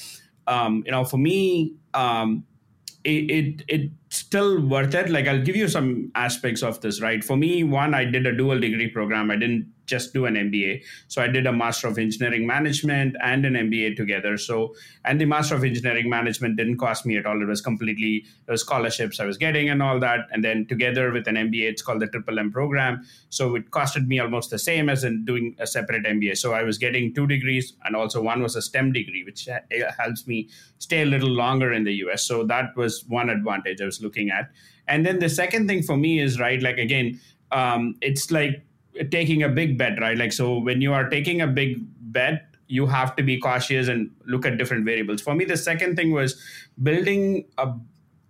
Um, 0.47 0.82
you 0.85 0.93
know, 0.93 1.05
for 1.05 1.17
me, 1.17 1.77
um, 1.94 2.44
it, 3.05 3.31
it 3.31 3.62
it's 3.69 4.19
still 4.19 4.61
worth 4.61 4.94
it. 4.94 5.09
Like 5.09 5.27
I'll 5.27 5.41
give 5.43 5.56
you 5.56 5.69
some 5.69 6.12
aspects 6.15 6.62
of 6.62 6.82
this, 6.82 7.00
right? 7.00 7.25
For 7.25 7.38
me, 7.38 7.65
one, 7.65 7.94
I 7.94 8.05
did 8.05 8.27
a 8.27 8.37
dual 8.37 8.61
degree 8.61 8.88
program. 8.88 9.31
I 9.31 9.37
didn't 9.37 9.69
just 9.91 10.15
do 10.15 10.25
an 10.27 10.35
MBA. 10.35 10.83
So 11.09 11.21
I 11.21 11.27
did 11.27 11.47
a 11.47 11.53
Master 11.53 11.89
of 11.89 11.99
Engineering 11.99 12.47
Management 12.47 13.17
and 13.23 13.45
an 13.45 13.55
MBA 13.55 13.97
together. 13.97 14.39
So 14.39 14.75
and 15.05 15.21
the 15.21 15.25
Master 15.27 15.57
of 15.57 15.65
Engineering 15.65 16.09
Management 16.09 16.57
didn't 16.57 16.79
cost 16.79 17.05
me 17.05 17.17
at 17.17 17.27
all. 17.27 17.43
It 17.43 17.47
was 17.47 17.61
completely 17.61 18.25
scholarships 18.55 19.21
I 19.21 19.27
was 19.27 19.37
getting 19.37 19.69
and 19.69 19.83
all 19.83 19.99
that. 20.01 20.21
And 20.33 20.45
then 20.45 20.67
together 20.67 21.11
with 21.13 21.27
an 21.27 21.35
MBA, 21.35 21.69
it's 21.69 21.83
called 21.83 22.01
the 22.01 22.07
Triple 22.07 22.39
M 22.39 22.53
program. 22.53 23.05
So 23.29 23.57
it 23.57 23.71
costed 23.71 24.07
me 24.07 24.21
almost 24.21 24.51
the 24.51 24.59
same 24.59 24.89
as 24.89 25.05
in 25.05 25.25
doing 25.25 25.57
a 25.59 25.67
separate 25.67 26.05
MBA. 26.05 26.37
So 26.37 26.53
I 26.53 26.63
was 26.63 26.79
getting 26.79 27.15
two 27.15 27.27
degrees, 27.27 27.75
and 27.85 27.97
also 27.97 28.23
one 28.23 28.43
was 28.43 28.57
a 28.57 28.63
STEM 28.63 28.93
degree, 28.93 29.25
which 29.25 29.49
helps 29.99 30.27
me 30.27 30.49
stay 30.79 31.03
a 31.03 31.07
little 31.07 31.31
longer 31.31 31.73
in 31.73 31.85
the 31.85 31.95
US. 32.05 32.23
So 32.23 32.45
that 32.45 32.77
was 32.77 33.05
one 33.09 33.31
advantage 33.31 33.81
I 33.81 33.87
was 33.87 34.01
looking 34.01 34.31
at. 34.31 34.51
And 34.87 35.07
then 35.07 35.19
the 35.19 35.29
second 35.29 35.69
thing 35.69 35.83
for 35.83 35.97
me 35.97 36.21
is 36.21 36.41
right, 36.41 36.61
like 36.61 36.79
again, 36.79 37.21
um, 37.53 37.97
it's 38.01 38.31
like 38.31 38.65
taking 39.11 39.43
a 39.43 39.49
big 39.49 39.79
bet, 39.79 40.01
right? 40.01 40.17
Like, 40.17 40.33
so 40.33 40.59
when 40.59 40.81
you 40.81 40.93
are 40.93 41.09
taking 41.09 41.41
a 41.41 41.47
big 41.47 41.79
bet, 42.01 42.47
you 42.67 42.87
have 42.87 43.17
to 43.17 43.23
be 43.23 43.39
cautious 43.39 43.89
and 43.89 44.11
look 44.27 44.47
at 44.47 44.57
different 44.57 44.85
variables. 44.85 45.21
For 45.21 45.35
me, 45.35 45.45
the 45.45 45.57
second 45.57 45.97
thing 45.97 46.13
was 46.13 46.41
building 46.81 47.47
a 47.59 47.73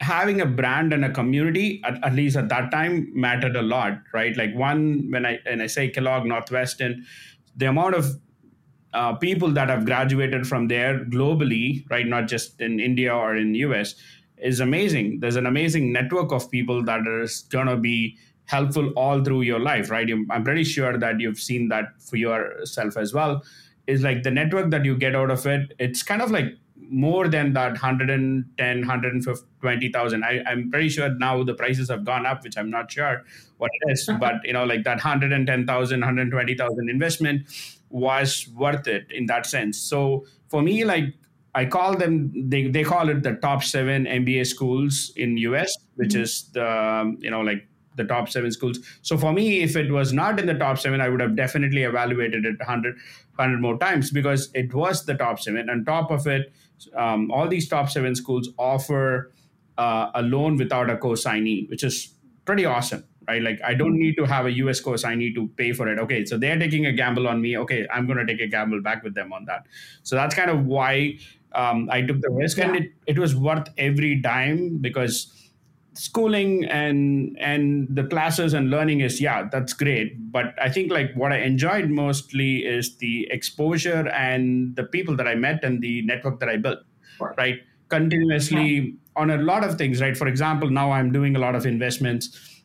having 0.00 0.40
a 0.40 0.46
brand 0.46 0.92
and 0.92 1.04
a 1.04 1.10
community 1.10 1.80
at, 1.84 2.02
at, 2.02 2.14
least 2.14 2.36
at 2.36 2.48
that 2.48 2.70
time 2.70 3.10
mattered 3.14 3.54
a 3.54 3.62
lot 3.62 3.98
right 4.14 4.36
like 4.36 4.54
one 4.54 5.06
when 5.10 5.26
i 5.26 5.38
and 5.44 5.62
i 5.62 5.66
say 5.66 5.88
kellogg 5.88 6.24
northwestern 6.24 7.04
the 7.56 7.66
amount 7.66 7.94
of 7.94 8.16
uh, 8.94 9.14
people 9.16 9.50
that 9.50 9.68
have 9.68 9.84
graduated 9.84 10.46
from 10.46 10.68
there 10.68 11.04
globally 11.04 11.84
right 11.90 12.06
not 12.06 12.28
just 12.28 12.60
in 12.60 12.80
india 12.80 13.14
or 13.14 13.36
in 13.36 13.54
us 13.54 13.94
is 14.38 14.58
amazing 14.58 15.20
there's 15.20 15.36
an 15.36 15.46
amazing 15.46 15.92
network 15.92 16.32
of 16.32 16.50
people 16.50 16.82
that 16.82 17.06
is 17.22 17.42
going 17.50 17.66
to 17.66 17.76
be 17.76 18.16
helpful 18.50 18.90
all 18.90 19.22
through 19.24 19.42
your 19.42 19.60
life, 19.60 19.90
right? 19.90 20.08
I'm 20.30 20.44
pretty 20.44 20.64
sure 20.64 20.98
that 20.98 21.20
you've 21.20 21.38
seen 21.38 21.68
that 21.68 22.00
for 22.00 22.16
yourself 22.16 22.96
as 22.96 23.14
well. 23.14 23.42
Is 23.86 24.02
like 24.02 24.22
the 24.22 24.30
network 24.30 24.70
that 24.70 24.84
you 24.84 24.96
get 24.96 25.16
out 25.16 25.30
of 25.30 25.46
it, 25.46 25.72
it's 25.78 26.02
kind 26.02 26.22
of 26.22 26.30
like 26.30 26.54
more 26.90 27.28
than 27.28 27.52
that 27.52 27.72
110 27.72 28.80
120,000 28.80 30.24
I'm 30.24 30.70
pretty 30.70 30.88
sure 30.88 31.08
now 31.08 31.42
the 31.44 31.54
prices 31.54 31.88
have 31.88 32.04
gone 32.04 32.26
up 32.26 32.42
which 32.42 32.58
I'm 32.58 32.68
not 32.68 32.90
sure 32.90 33.22
what 33.58 33.70
it 33.72 33.92
is 33.92 34.10
but 34.18 34.44
you 34.44 34.52
know 34.52 34.64
like 34.64 34.82
that 34.84 34.96
110,000 34.96 36.00
120,000 36.00 36.90
investment 36.90 37.46
was 37.90 38.48
worth 38.56 38.88
it 38.88 39.06
in 39.10 39.26
that 39.26 39.46
sense 39.46 39.78
so 39.78 40.26
for 40.48 40.62
me 40.62 40.84
like 40.84 41.14
I 41.54 41.66
call 41.66 41.96
them 41.96 42.32
they, 42.48 42.68
they 42.68 42.82
call 42.82 43.08
it 43.08 43.22
the 43.22 43.34
top 43.34 43.62
7 43.62 44.04
MBA 44.04 44.46
schools 44.46 45.12
in 45.14 45.36
US 45.36 45.72
which 45.94 46.10
mm-hmm. 46.10 46.22
is 46.22 46.50
the 46.52 47.16
you 47.20 47.30
know 47.30 47.42
like 47.42 47.68
the 48.00 48.08
top 48.08 48.28
seven 48.28 48.50
schools. 48.50 48.78
So 49.02 49.18
for 49.18 49.32
me, 49.32 49.60
if 49.60 49.76
it 49.76 49.90
was 49.90 50.12
not 50.12 50.40
in 50.40 50.46
the 50.46 50.54
top 50.54 50.78
seven, 50.78 51.00
I 51.00 51.08
would 51.08 51.20
have 51.20 51.36
definitely 51.36 51.82
evaluated 51.82 52.44
it 52.44 52.58
100, 52.58 52.94
100 53.36 53.60
more 53.60 53.78
times 53.78 54.10
because 54.10 54.50
it 54.54 54.72
was 54.74 55.04
the 55.06 55.14
top 55.14 55.40
seven. 55.40 55.68
On 55.70 55.84
top 55.84 56.10
of 56.10 56.26
it, 56.26 56.52
um, 56.96 57.30
all 57.30 57.48
these 57.48 57.68
top 57.68 57.90
seven 57.90 58.14
schools 58.14 58.48
offer 58.58 59.32
uh, 59.78 60.10
a 60.14 60.22
loan 60.22 60.56
without 60.56 60.90
a 60.90 60.96
co-signee, 60.96 61.68
which 61.68 61.84
is 61.84 62.14
pretty 62.44 62.64
awesome. 62.64 63.04
Right? 63.28 63.42
Like 63.42 63.60
I 63.64 63.74
don't 63.74 63.96
need 63.96 64.16
to 64.16 64.24
have 64.24 64.46
a 64.46 64.52
US 64.64 64.80
co-signee 64.80 65.34
to 65.34 65.48
pay 65.56 65.72
for 65.72 65.88
it. 65.88 65.98
Okay, 65.98 66.24
so 66.24 66.36
they're 66.36 66.58
taking 66.58 66.86
a 66.86 66.92
gamble 66.92 67.28
on 67.28 67.40
me. 67.40 67.56
Okay, 67.58 67.86
I'm 67.92 68.06
going 68.06 68.18
to 68.18 68.26
take 68.26 68.40
a 68.40 68.48
gamble 68.48 68.82
back 68.82 69.04
with 69.04 69.14
them 69.14 69.32
on 69.32 69.44
that. 69.44 69.66
So 70.02 70.16
that's 70.16 70.34
kind 70.34 70.50
of 70.50 70.66
why 70.66 71.18
um, 71.52 71.88
I 71.90 72.02
took 72.02 72.20
the 72.20 72.30
risk, 72.30 72.58
yeah. 72.58 72.68
and 72.68 72.76
it, 72.76 72.92
it 73.06 73.18
was 73.18 73.36
worth 73.36 73.68
every 73.78 74.16
dime 74.16 74.78
because 74.78 75.32
schooling 76.00 76.64
and 76.64 77.36
and 77.40 77.88
the 77.90 78.04
classes 78.04 78.54
and 78.54 78.70
learning 78.70 79.00
is 79.00 79.20
yeah 79.20 79.48
that's 79.52 79.72
great 79.72 80.32
but 80.32 80.54
i 80.60 80.68
think 80.68 80.90
like 80.90 81.12
what 81.14 81.32
i 81.32 81.38
enjoyed 81.38 81.90
mostly 81.90 82.58
is 82.64 82.96
the 82.96 83.28
exposure 83.30 84.08
and 84.08 84.76
the 84.76 84.84
people 84.84 85.14
that 85.14 85.28
i 85.28 85.34
met 85.34 85.62
and 85.62 85.82
the 85.82 86.00
network 86.02 86.40
that 86.40 86.48
i 86.48 86.56
built 86.56 86.78
sure. 87.18 87.34
right 87.36 87.60
continuously 87.88 88.68
yeah. 88.70 88.90
on 89.16 89.30
a 89.30 89.36
lot 89.36 89.62
of 89.62 89.76
things 89.76 90.00
right 90.00 90.16
for 90.16 90.26
example 90.26 90.70
now 90.70 90.90
i'm 90.90 91.12
doing 91.12 91.36
a 91.36 91.38
lot 91.38 91.54
of 91.54 91.66
investments 91.66 92.60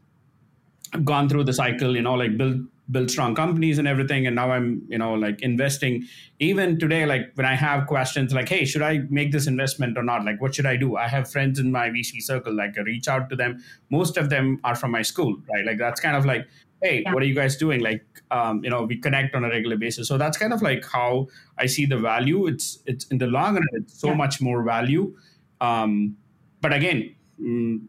i've 0.96 1.06
gone 1.06 1.27
through 1.30 1.44
the 1.44 1.54
cycle, 1.54 1.96
you 1.96 2.01
know, 2.01 2.13
like 2.13 2.38
build 2.38 2.62
build 2.92 3.10
strong 3.10 3.34
companies 3.34 3.80
and 3.80 3.88
everything 3.88 4.27
and 4.27 4.36
now 4.36 4.51
i'm 4.51 4.86
you 4.89 4.98
know 4.98 5.13
like 5.13 5.42
investing. 5.42 6.06
Even 6.39 6.77
today 6.77 7.06
like 7.06 7.32
when 7.36 7.46
i 7.46 7.56
have 7.56 7.88
questions 7.88 8.34
like 8.34 8.50
hey 8.50 8.65
should 8.65 8.82
i 8.82 9.00
make 9.10 9.32
this 9.32 9.48
investment 9.48 9.98
or 9.98 10.04
not? 10.04 10.25
Like 10.25 10.42
what 10.42 10.56
should 10.56 10.65
i 10.65 10.75
do? 10.75 10.96
I 10.96 11.08
have 11.08 11.30
friends 11.30 11.60
in 11.60 11.72
my 11.72 11.89
vc 11.89 12.22
circle 12.22 12.54
like 12.54 12.77
i 12.77 12.82
reach 12.82 13.08
out 13.08 13.30
to 13.30 13.36
them. 13.36 13.63
Most 13.89 14.18
of 14.18 14.30
them 14.30 14.60
are 14.63 14.75
from 14.75 14.92
my 14.92 15.01
school 15.01 15.36
right? 15.54 15.65
Like 15.65 15.77
that's 15.77 16.00
kind 16.00 16.15
of 16.15 16.25
like 16.25 16.48
hey 16.82 17.01
yeah. 17.01 17.13
what 17.13 17.24
are 17.24 17.25
you 17.25 17.36
guys 17.36 17.56
doing? 17.56 17.82
Like 17.82 18.06
um, 18.32 18.63
you 18.63 18.70
know 18.70 18.84
we 18.84 18.98
connect 18.98 19.34
on 19.36 19.44
a 19.44 19.50
regular 19.50 19.77
basis. 19.77 20.08
So 20.08 20.18
that's 20.18 20.38
kind 20.38 20.54
of 20.54 20.62
like 20.62 20.86
how 20.86 21.27
i 21.58 21.65
see 21.65 21.86
the 21.86 21.98
value. 21.98 22.48
It's 22.48 22.80
it's 22.86 23.06
in 23.06 23.18
the 23.18 23.27
long 23.27 23.56
run 23.56 23.63
it's 23.74 24.00
so 24.00 24.10
yeah. 24.10 24.15
much 24.15 24.42
more 24.42 24.63
value. 24.63 25.15
Um, 25.62 26.18
but 26.62 26.74
again 26.74 27.15
mm, 27.42 27.80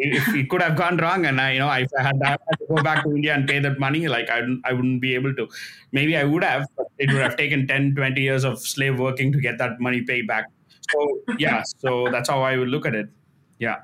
if 0.00 0.34
it 0.34 0.48
could 0.48 0.62
have 0.62 0.76
gone 0.76 0.96
wrong 0.96 1.26
and 1.26 1.40
I, 1.40 1.52
you 1.52 1.58
know, 1.58 1.70
if 1.72 1.90
I 1.98 2.02
had, 2.02 2.20
had 2.24 2.38
to 2.58 2.66
go 2.68 2.82
back 2.82 3.04
to 3.04 3.10
India 3.10 3.34
and 3.34 3.46
pay 3.46 3.58
that 3.58 3.78
money, 3.78 4.08
like 4.08 4.30
I, 4.30 4.42
I 4.64 4.72
wouldn't 4.72 5.00
be 5.00 5.14
able 5.14 5.34
to. 5.34 5.48
Maybe 5.92 6.16
I 6.16 6.24
would 6.24 6.42
have, 6.42 6.66
but 6.76 6.86
it 6.98 7.12
would 7.12 7.22
have 7.22 7.36
taken 7.36 7.66
10, 7.66 7.94
20 7.94 8.20
years 8.20 8.44
of 8.44 8.60
slave 8.60 8.98
working 8.98 9.30
to 9.32 9.40
get 9.40 9.58
that 9.58 9.80
money 9.80 10.02
paid 10.02 10.26
back. 10.26 10.46
So, 10.90 11.20
yeah, 11.38 11.62
so 11.78 12.08
that's 12.10 12.28
how 12.28 12.42
I 12.42 12.56
would 12.56 12.68
look 12.68 12.86
at 12.86 12.94
it. 12.94 13.08
Yeah. 13.58 13.76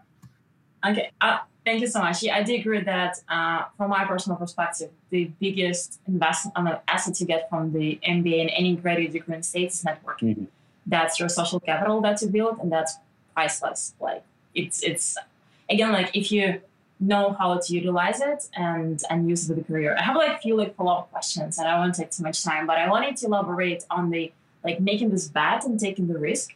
Okay. 0.85 1.11
Uh, 1.21 1.39
thank 1.65 1.81
you 1.81 1.87
so 1.87 2.01
much. 2.01 2.23
Yeah, 2.23 2.37
I 2.37 2.43
do 2.43 2.55
agree 2.55 2.83
that 2.83 3.19
uh, 3.29 3.65
from 3.77 3.91
my 3.91 4.05
personal 4.05 4.39
perspective, 4.39 4.91
the 5.11 5.31
biggest 5.39 6.01
investment 6.07 6.57
uh, 6.57 6.79
asset 6.89 7.21
you 7.21 7.27
get 7.27 7.49
from 7.51 7.73
the 7.73 7.99
MBA 8.07 8.41
and 8.41 8.51
any 8.51 8.77
graduate 8.77 9.13
degree 9.13 9.37
in 9.37 9.43
states 9.43 9.81
is 9.81 9.85
networking. 9.85 10.31
Mm-hmm. 10.31 10.45
That's 10.87 11.19
your 11.21 11.29
social 11.29 11.61
capital 11.61 12.01
that 12.03 12.23
you 12.23 12.29
build, 12.29 12.59
and 12.61 12.71
that's 12.71 12.97
priceless. 13.35 13.95
Like 14.01 14.23
it's 14.55 14.83
it's 14.83 15.19
again, 15.69 15.93
like 15.93 16.15
if 16.15 16.31
you 16.33 16.61
know 16.99 17.37
how 17.39 17.59
to 17.59 17.75
utilize 17.75 18.21
it 18.21 18.49
and 18.55 19.03
and 19.11 19.29
use 19.29 19.49
it 19.49 19.55
with 19.55 19.65
a 19.65 19.69
career. 19.69 19.97
I 19.99 20.03
have 20.03 20.17
like 20.17 20.37
a 20.37 20.39
few 20.39 20.57
like 20.57 20.75
follow-up 20.77 21.11
questions 21.11 21.59
and 21.59 21.69
I 21.69 21.79
won't 21.79 21.95
take 21.95 22.11
too 22.11 22.23
much 22.23 22.43
time, 22.43 22.67
but 22.67 22.79
I 22.79 22.89
wanted 22.89 23.17
to 23.19 23.27
elaborate 23.27 23.85
on 23.91 24.11
the 24.11 24.33
like 24.65 24.81
making 24.81 25.11
this 25.11 25.29
bet 25.29 25.65
and 25.65 25.79
taking 25.79 26.09
the 26.09 26.19
risk. 26.19 26.55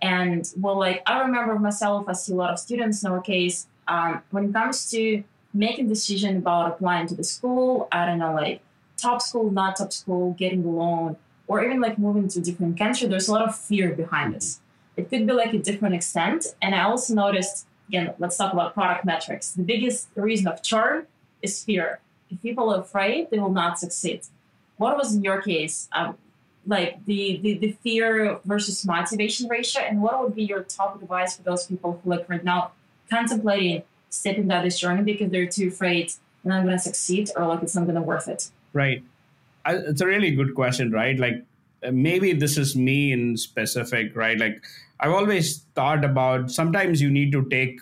And 0.00 0.50
well, 0.56 0.78
like 0.78 1.02
I 1.06 1.20
remember 1.20 1.58
myself, 1.58 2.08
I 2.08 2.12
see 2.12 2.32
a 2.32 2.36
lot 2.36 2.50
of 2.50 2.58
students 2.58 3.02
in 3.02 3.10
our 3.10 3.20
case, 3.20 3.66
um, 3.88 4.22
when 4.30 4.44
it 4.46 4.52
comes 4.52 4.90
to 4.92 5.24
making 5.52 5.88
decision 5.88 6.36
about 6.36 6.68
applying 6.68 7.06
to 7.08 7.14
the 7.14 7.24
school, 7.24 7.88
I 7.90 8.06
don't 8.06 8.18
know, 8.18 8.34
like 8.34 8.60
top 8.96 9.20
school, 9.20 9.50
not 9.50 9.76
top 9.76 9.92
school, 9.92 10.34
getting 10.38 10.62
the 10.62 10.68
loan, 10.68 11.16
or 11.48 11.64
even 11.64 11.80
like 11.80 11.98
moving 11.98 12.28
to 12.28 12.38
a 12.38 12.42
different 12.42 12.78
country, 12.78 13.08
there's 13.08 13.28
a 13.28 13.32
lot 13.32 13.42
of 13.42 13.56
fear 13.56 13.92
behind 13.92 14.34
this. 14.34 14.60
It 14.96 15.10
could 15.10 15.26
be 15.26 15.32
like 15.32 15.52
a 15.52 15.58
different 15.58 15.96
extent. 15.96 16.46
And 16.62 16.74
I 16.74 16.82
also 16.82 17.14
noticed 17.14 17.66
again, 17.90 18.14
let's 18.20 18.36
talk 18.36 18.52
about 18.52 18.72
product 18.72 19.04
metrics. 19.04 19.50
The 19.52 19.64
biggest 19.64 20.08
reason 20.14 20.46
of 20.46 20.62
churn 20.62 21.06
is 21.42 21.64
fear. 21.64 21.98
If 22.30 22.40
people 22.40 22.72
are 22.72 22.80
afraid, 22.80 23.30
they 23.30 23.38
will 23.40 23.56
not 23.62 23.80
succeed. 23.80 24.20
What 24.76 24.96
was 24.96 25.14
in 25.14 25.24
your 25.24 25.42
case, 25.42 25.88
um, 25.92 26.16
like 26.66 27.04
the, 27.04 27.40
the, 27.42 27.58
the 27.58 27.72
fear 27.82 28.38
versus 28.44 28.86
motivation 28.86 29.48
ratio, 29.48 29.82
and 29.82 30.00
what 30.00 30.22
would 30.22 30.36
be 30.36 30.44
your 30.44 30.62
top 30.62 31.02
advice 31.02 31.36
for 31.36 31.42
those 31.42 31.66
people 31.66 32.00
who 32.00 32.10
like 32.10 32.28
right 32.28 32.44
now 32.44 32.70
contemplating 33.10 33.82
stepping 34.08 34.46
down 34.46 34.64
this 34.64 34.78
journey 34.78 35.02
because 35.02 35.30
they're 35.30 35.46
too 35.46 35.68
afraid 35.68 36.12
and 36.44 36.54
I'm 36.54 36.64
going 36.64 36.76
to 36.76 36.82
succeed 36.82 37.30
or 37.36 37.46
like 37.46 37.62
it's 37.62 37.74
not 37.74 37.84
going 37.84 37.96
to 37.96 38.02
worth 38.02 38.28
it? 38.28 38.50
Right. 38.72 39.02
I, 39.64 39.74
it's 39.74 40.00
a 40.00 40.06
really 40.06 40.30
good 40.30 40.54
question, 40.54 40.92
right? 40.92 41.18
Like 41.18 41.44
maybe 41.90 42.32
this 42.32 42.56
is 42.56 42.76
me 42.76 43.12
in 43.12 43.36
specific, 43.36 44.14
right? 44.14 44.38
Like 44.38 44.62
I've 45.00 45.12
always 45.12 45.64
thought 45.74 46.04
about 46.04 46.50
sometimes 46.50 47.00
you 47.00 47.10
need 47.10 47.32
to 47.32 47.48
take, 47.48 47.80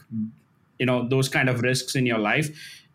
you 0.79 0.87
know, 0.87 1.07
those 1.09 1.29
kind 1.29 1.49
of 1.49 1.61
risks 1.61 1.95
in 1.95 2.07
your 2.07 2.19
life. 2.19 2.49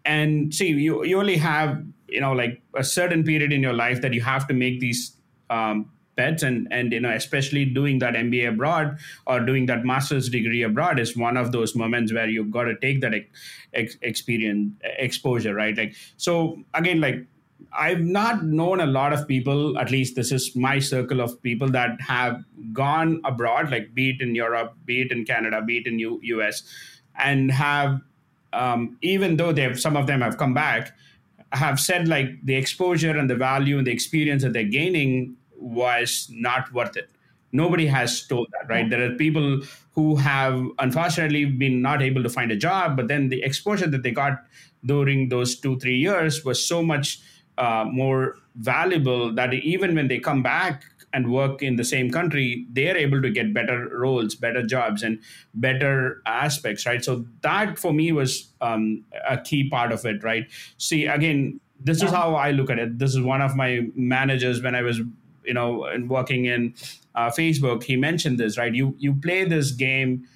And 0.06 0.53
see, 0.53 0.70
you, 0.70 1.03
you 1.06 1.20
only 1.20 1.38
have, 1.38 1.84
you 2.08 2.22
know, 2.22 2.32
like 2.32 2.62
a 2.75 2.84
certain 2.84 3.24
period 3.24 3.53
in 3.53 3.62
your 3.62 3.74
life 3.74 4.01
that 4.01 4.13
you 4.13 4.22
have 4.22 4.48
to 4.48 4.53
make 4.53 4.80
these 4.80 5.15
um, 5.50 5.92
bets 6.15 6.44
and 6.44 6.68
and 6.72 6.92
you 6.92 7.00
know 7.00 7.10
especially 7.10 7.65
doing 7.65 8.00
that 8.00 8.13
mba 8.13 8.50
abroad 8.50 8.98
or 9.25 9.39
doing 9.39 9.65
that 9.65 9.84
master's 9.84 10.30
degree 10.30 10.62
abroad 10.62 11.00
is 11.00 11.18
one 11.18 11.38
of 11.38 11.51
those 11.51 11.75
moments 11.75 12.13
where 12.13 12.27
you've 12.27 12.51
got 12.51 12.65
to 12.65 12.75
take 12.77 13.01
that 13.01 13.13
ex- 13.74 13.98
experience 14.01 14.74
exposure 14.84 15.53
right 15.53 15.75
like 15.77 15.96
so 16.18 16.60
again 16.74 17.01
like 17.01 17.25
I've 17.72 18.01
not 18.01 18.43
known 18.43 18.79
a 18.79 18.86
lot 18.86 19.13
of 19.13 19.27
people, 19.27 19.77
at 19.77 19.91
least 19.91 20.15
this 20.15 20.32
is 20.32 20.55
my 20.55 20.79
circle 20.79 21.22
of 21.22 21.41
people 21.41 21.70
that 21.70 22.00
have 22.01 22.43
gone 22.72 23.22
abroad, 23.24 23.72
like 23.72 23.93
be 23.93 24.12
it 24.12 24.22
in 24.22 24.36
Europe, 24.36 24.75
be 24.86 25.01
it 25.01 25.12
in 25.12 25.25
Canada, 25.25 25.62
be 25.62 25.77
it 25.77 25.88
in 25.88 26.00
U- 26.00 26.20
US, 26.24 26.63
and 27.17 27.51
have, 27.51 28.01
um, 28.53 28.98
even 29.01 29.38
though 29.38 29.51
they've, 29.51 29.79
some 29.79 29.96
of 29.96 30.08
them 30.08 30.22
have 30.22 30.38
come 30.38 30.53
back, 30.53 30.91
have 31.51 31.79
said 31.79 32.08
like 32.08 32.27
the 32.43 32.55
exposure 32.55 33.17
and 33.17 33.29
the 33.29 33.36
value 33.36 33.77
and 33.77 33.88
the 33.88 33.91
experience 33.91 34.43
that 34.43 34.53
they're 34.53 34.63
gaining 34.63 35.36
was 35.58 36.27
not 36.32 36.72
worth 36.74 36.98
it. 36.98 37.10
Nobody 37.51 37.86
has 37.86 38.25
told 38.25 38.48
that, 38.51 38.67
right? 38.67 38.89
There 38.89 39.03
are 39.03 39.15
people 39.15 39.62
who 39.91 40.15
have 40.15 40.65
unfortunately 40.79 41.46
been 41.46 41.82
not 41.84 42.01
able 42.01 42.24
to 42.24 42.29
find 42.29 42.51
a 42.51 42.55
job, 42.55 42.98
but 42.98 43.08
then 43.08 43.29
the 43.29 43.43
exposure 43.43 43.86
that 43.88 44.01
they 44.01 44.10
got 44.10 44.43
during 44.86 45.29
those 45.29 45.60
two, 45.60 45.79
three 45.79 45.98
years 45.98 46.43
was 46.43 46.65
so 46.65 46.82
much 46.82 47.22
uh, 47.58 47.86
more 47.86 48.36
valuable 48.56 49.34
that 49.34 49.54
even 49.54 49.96
when 49.96 50.08
they 50.08 50.20
come 50.20 50.44
back 50.44 50.86
and 51.14 51.32
work 51.32 51.62
in 51.62 51.76
the 51.76 51.84
same 51.84 52.10
country 52.10 52.66
they're 52.72 52.98
able 52.98 53.22
to 53.22 53.30
get 53.30 53.54
better 53.54 53.88
roles 53.98 54.36
better 54.36 54.64
jobs 54.64 55.04
and 55.04 55.20
better 55.54 56.22
aspects 56.26 56.86
right? 56.86 57.04
So 57.04 57.26
that 57.42 57.78
for 57.78 57.94
me 57.94 58.12
was 58.12 58.52
um, 58.62 59.06
a 59.28 59.38
key 59.38 59.70
part 59.70 59.92
of 59.92 60.06
it 60.06 60.24
right? 60.24 60.48
See 60.78 61.06
again 61.06 61.60
this 61.80 62.02
is 62.02 62.12
how 62.12 62.36
i 62.36 62.52
look 62.52 62.70
at 62.70 62.80
it. 62.80 62.98
This 62.98 63.14
is 63.14 63.22
one 63.22 63.42
of 63.42 63.56
my 63.56 63.82
managers 63.96 64.62
when 64.62 64.76
i 64.76 64.82
was 64.82 65.02
you 65.44 65.54
know 65.54 65.86
working 66.08 66.46
in 66.46 66.74
uh, 67.16 67.30
facebook 67.30 67.84
he 67.84 67.96
mentioned 67.96 68.40
this 68.40 68.58
right? 68.58 68.74
You 68.74 68.96
you 68.98 69.14
play 69.14 69.46
this 69.46 69.72
game 69.72 70.28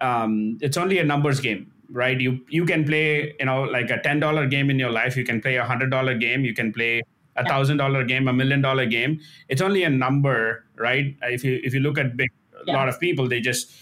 um, 0.00 0.58
it's 0.60 0.76
only 0.76 0.98
a 0.98 1.04
numbers 1.04 1.40
game 1.40 1.72
right? 1.90 2.20
You 2.20 2.44
you 2.48 2.64
can 2.64 2.84
play 2.84 3.34
you 3.38 3.46
know 3.46 3.62
like 3.62 3.90
a 3.90 3.98
$10 3.98 4.50
game 4.50 4.70
in 4.70 4.78
your 4.78 4.90
life 4.90 5.16
you 5.16 5.24
can 5.24 5.40
play 5.40 5.56
a 5.56 5.64
$100 5.64 6.20
game 6.20 6.44
you 6.44 6.54
can 6.54 6.72
play 6.72 7.02
a 7.36 7.44
thousand 7.44 7.78
dollar 7.78 8.04
game 8.04 8.28
a 8.28 8.32
million 8.32 8.60
dollar 8.60 8.86
game. 8.86 9.20
It's 9.48 9.62
only 9.62 9.82
a 9.84 9.90
number 9.90 10.64
right? 10.76 11.16
If 11.22 11.44
you 11.44 11.60
if 11.62 11.74
you 11.74 11.80
look 11.80 11.98
at 11.98 12.16
big 12.16 12.30
a 12.54 12.64
yeah. 12.66 12.74
lot 12.74 12.88
of 12.88 12.98
people 13.00 13.28
they 13.28 13.40
just 13.40 13.72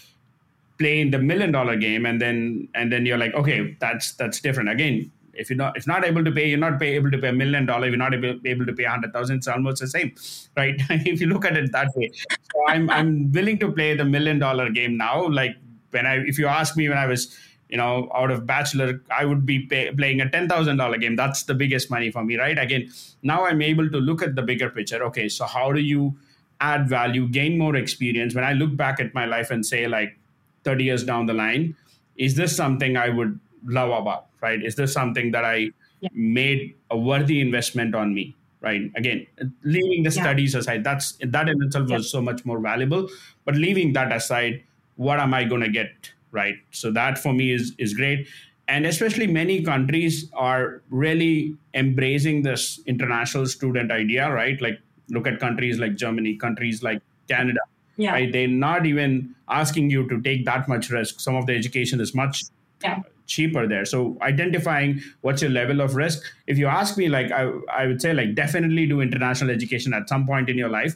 play 0.79 0.99
in 0.99 1.11
the 1.11 1.19
million 1.19 1.51
dollar 1.51 1.75
game 1.75 2.05
and 2.05 2.19
then 2.19 2.67
and 2.73 2.91
then 2.91 3.05
you're 3.05 3.17
like 3.17 3.33
okay 3.33 3.75
that's 3.79 4.13
that's 4.13 4.41
different. 4.41 4.69
Again 4.69 5.11
if 5.33 5.49
you're 5.49 5.57
not 5.57 5.77
if 5.77 5.87
not 5.87 6.05
able 6.05 6.23
to 6.23 6.31
pay 6.31 6.47
you're 6.47 6.59
not 6.59 6.79
pay, 6.79 6.95
able 6.95 7.11
to 7.11 7.17
pay 7.17 7.29
a 7.29 7.33
million 7.33 7.65
dollar 7.65 7.87
you're 7.87 7.97
not 7.97 8.13
able, 8.13 8.39
able 8.45 8.65
to 8.65 8.73
pay 8.73 8.83
a 8.83 8.89
hundred 8.89 9.11
thousand 9.13 9.37
it's 9.37 9.47
almost 9.47 9.81
the 9.81 9.87
same 9.87 10.13
right? 10.57 10.75
If 10.89 11.21
you 11.21 11.27
look 11.27 11.45
at 11.45 11.57
it 11.57 11.71
that 11.71 11.89
way. 11.95 12.11
So 12.29 12.67
i'm 12.67 12.89
i'm 12.89 13.31
willing 13.31 13.59
to 13.59 13.71
play 13.71 13.95
the 13.95 14.05
million 14.05 14.39
dollar 14.39 14.69
game 14.69 14.97
now. 14.97 15.27
Like 15.27 15.55
when 15.91 16.05
i 16.05 16.17
if 16.17 16.39
you 16.39 16.47
ask 16.47 16.75
me 16.75 16.89
when 16.89 16.97
i 16.97 17.05
was 17.05 17.35
you 17.73 17.77
know, 17.77 18.07
out 18.13 18.29
of 18.29 18.45
bachelor, 18.45 19.01
I 19.19 19.25
would 19.25 19.47
be 19.47 19.65
pay, 19.69 19.91
playing 19.91 20.21
a 20.21 20.29
ten 20.29 20.47
thousand 20.47 20.77
dollar 20.77 20.99
game. 21.03 21.15
That's 21.15 21.41
the 21.49 21.55
biggest 21.55 21.89
money 21.89 22.11
for 22.11 22.23
me, 22.23 22.37
right? 22.37 22.59
Again, 22.65 22.91
now 23.23 23.45
I'm 23.45 23.63
able 23.63 23.89
to 23.89 23.97
look 24.09 24.21
at 24.21 24.35
the 24.35 24.43
bigger 24.43 24.69
picture. 24.69 25.03
Okay, 25.05 25.27
so 25.27 25.47
how 25.53 25.71
do 25.71 25.79
you 25.79 26.13
add 26.61 26.87
value, 26.87 27.27
gain 27.37 27.57
more 27.57 27.75
experience? 27.75 28.35
When 28.35 28.43
I 28.43 28.53
look 28.53 28.77
back 28.83 28.99
at 28.99 29.15
my 29.15 29.25
life 29.25 29.49
and 29.49 29.65
say, 29.65 29.87
like, 29.87 30.19
thirty 30.69 30.83
years 30.83 31.03
down 31.03 31.25
the 31.25 31.33
line, 31.33 31.75
is 32.15 32.35
this 32.35 32.55
something 32.55 32.95
I 32.95 33.09
would 33.09 33.39
love 33.65 33.89
about? 33.89 34.27
Right? 34.45 34.63
Is 34.63 34.75
this 34.75 34.93
something 34.93 35.31
that 35.31 35.43
I 35.43 35.71
yeah. 35.99 36.09
made 36.13 36.75
a 36.91 36.97
worthy 37.11 37.41
investment 37.41 37.95
on 37.95 38.13
me? 38.13 38.35
Right? 38.61 38.91
Again, 38.95 39.25
leaving 39.63 40.03
the 40.03 40.13
yeah. 40.13 40.23
studies 40.23 40.53
aside, 40.53 40.83
that's 40.83 41.17
that 41.37 41.49
in 41.49 41.63
itself 41.63 41.89
yeah. 41.89 41.97
was 41.97 42.11
so 42.11 42.21
much 42.21 42.45
more 42.45 42.59
valuable. 42.59 43.09
But 43.45 43.55
leaving 43.55 43.93
that 43.93 44.13
aside, 44.13 44.63
what 44.95 45.19
am 45.19 45.33
I 45.33 45.45
going 45.55 45.61
to 45.61 45.69
get? 45.81 46.12
Right? 46.33 46.55
So 46.71 46.91
that 46.91 47.17
for 47.17 47.31
me 47.31 47.51
is 47.51 47.73
is 47.77 47.93
great. 47.93 48.27
And 48.67 48.85
especially 48.85 49.27
many 49.27 49.61
countries 49.61 50.29
are 50.33 50.81
really 50.89 51.55
embracing 51.73 52.43
this 52.43 52.79
international 52.85 53.45
student 53.45 53.91
idea, 53.91 54.31
right? 54.31 54.61
Like 54.61 54.79
look 55.09 55.27
at 55.27 55.39
countries 55.39 55.79
like 55.79 55.95
Germany, 55.95 56.35
countries 56.35 56.81
like 56.83 57.01
Canada. 57.27 57.59
Yeah. 57.97 58.13
Right? 58.13 58.31
They're 58.31 58.47
not 58.47 58.85
even 58.85 59.35
asking 59.49 59.91
you 59.91 60.07
to 60.09 60.21
take 60.21 60.45
that 60.45 60.67
much 60.67 60.89
risk. 60.89 61.19
Some 61.19 61.35
of 61.35 61.45
the 61.45 61.55
education 61.55 62.01
is 62.01 62.15
much 62.15 62.43
yeah. 62.83 63.01
cheaper 63.27 63.67
there. 63.67 63.85
So 63.85 64.17
identifying 64.21 65.01
what's 65.21 65.41
your 65.41 65.51
level 65.51 65.81
of 65.81 65.95
risk. 65.95 66.23
If 66.47 66.57
you 66.57 66.67
ask 66.67 66.97
me, 66.97 67.09
like 67.09 67.31
I, 67.31 67.51
I 67.71 67.85
would 67.85 68.01
say, 68.01 68.13
like 68.13 68.33
definitely 68.33 68.87
do 68.87 69.01
international 69.01 69.51
education 69.51 69.93
at 69.93 70.09
some 70.09 70.25
point 70.25 70.49
in 70.49 70.57
your 70.57 70.69
life, 70.69 70.95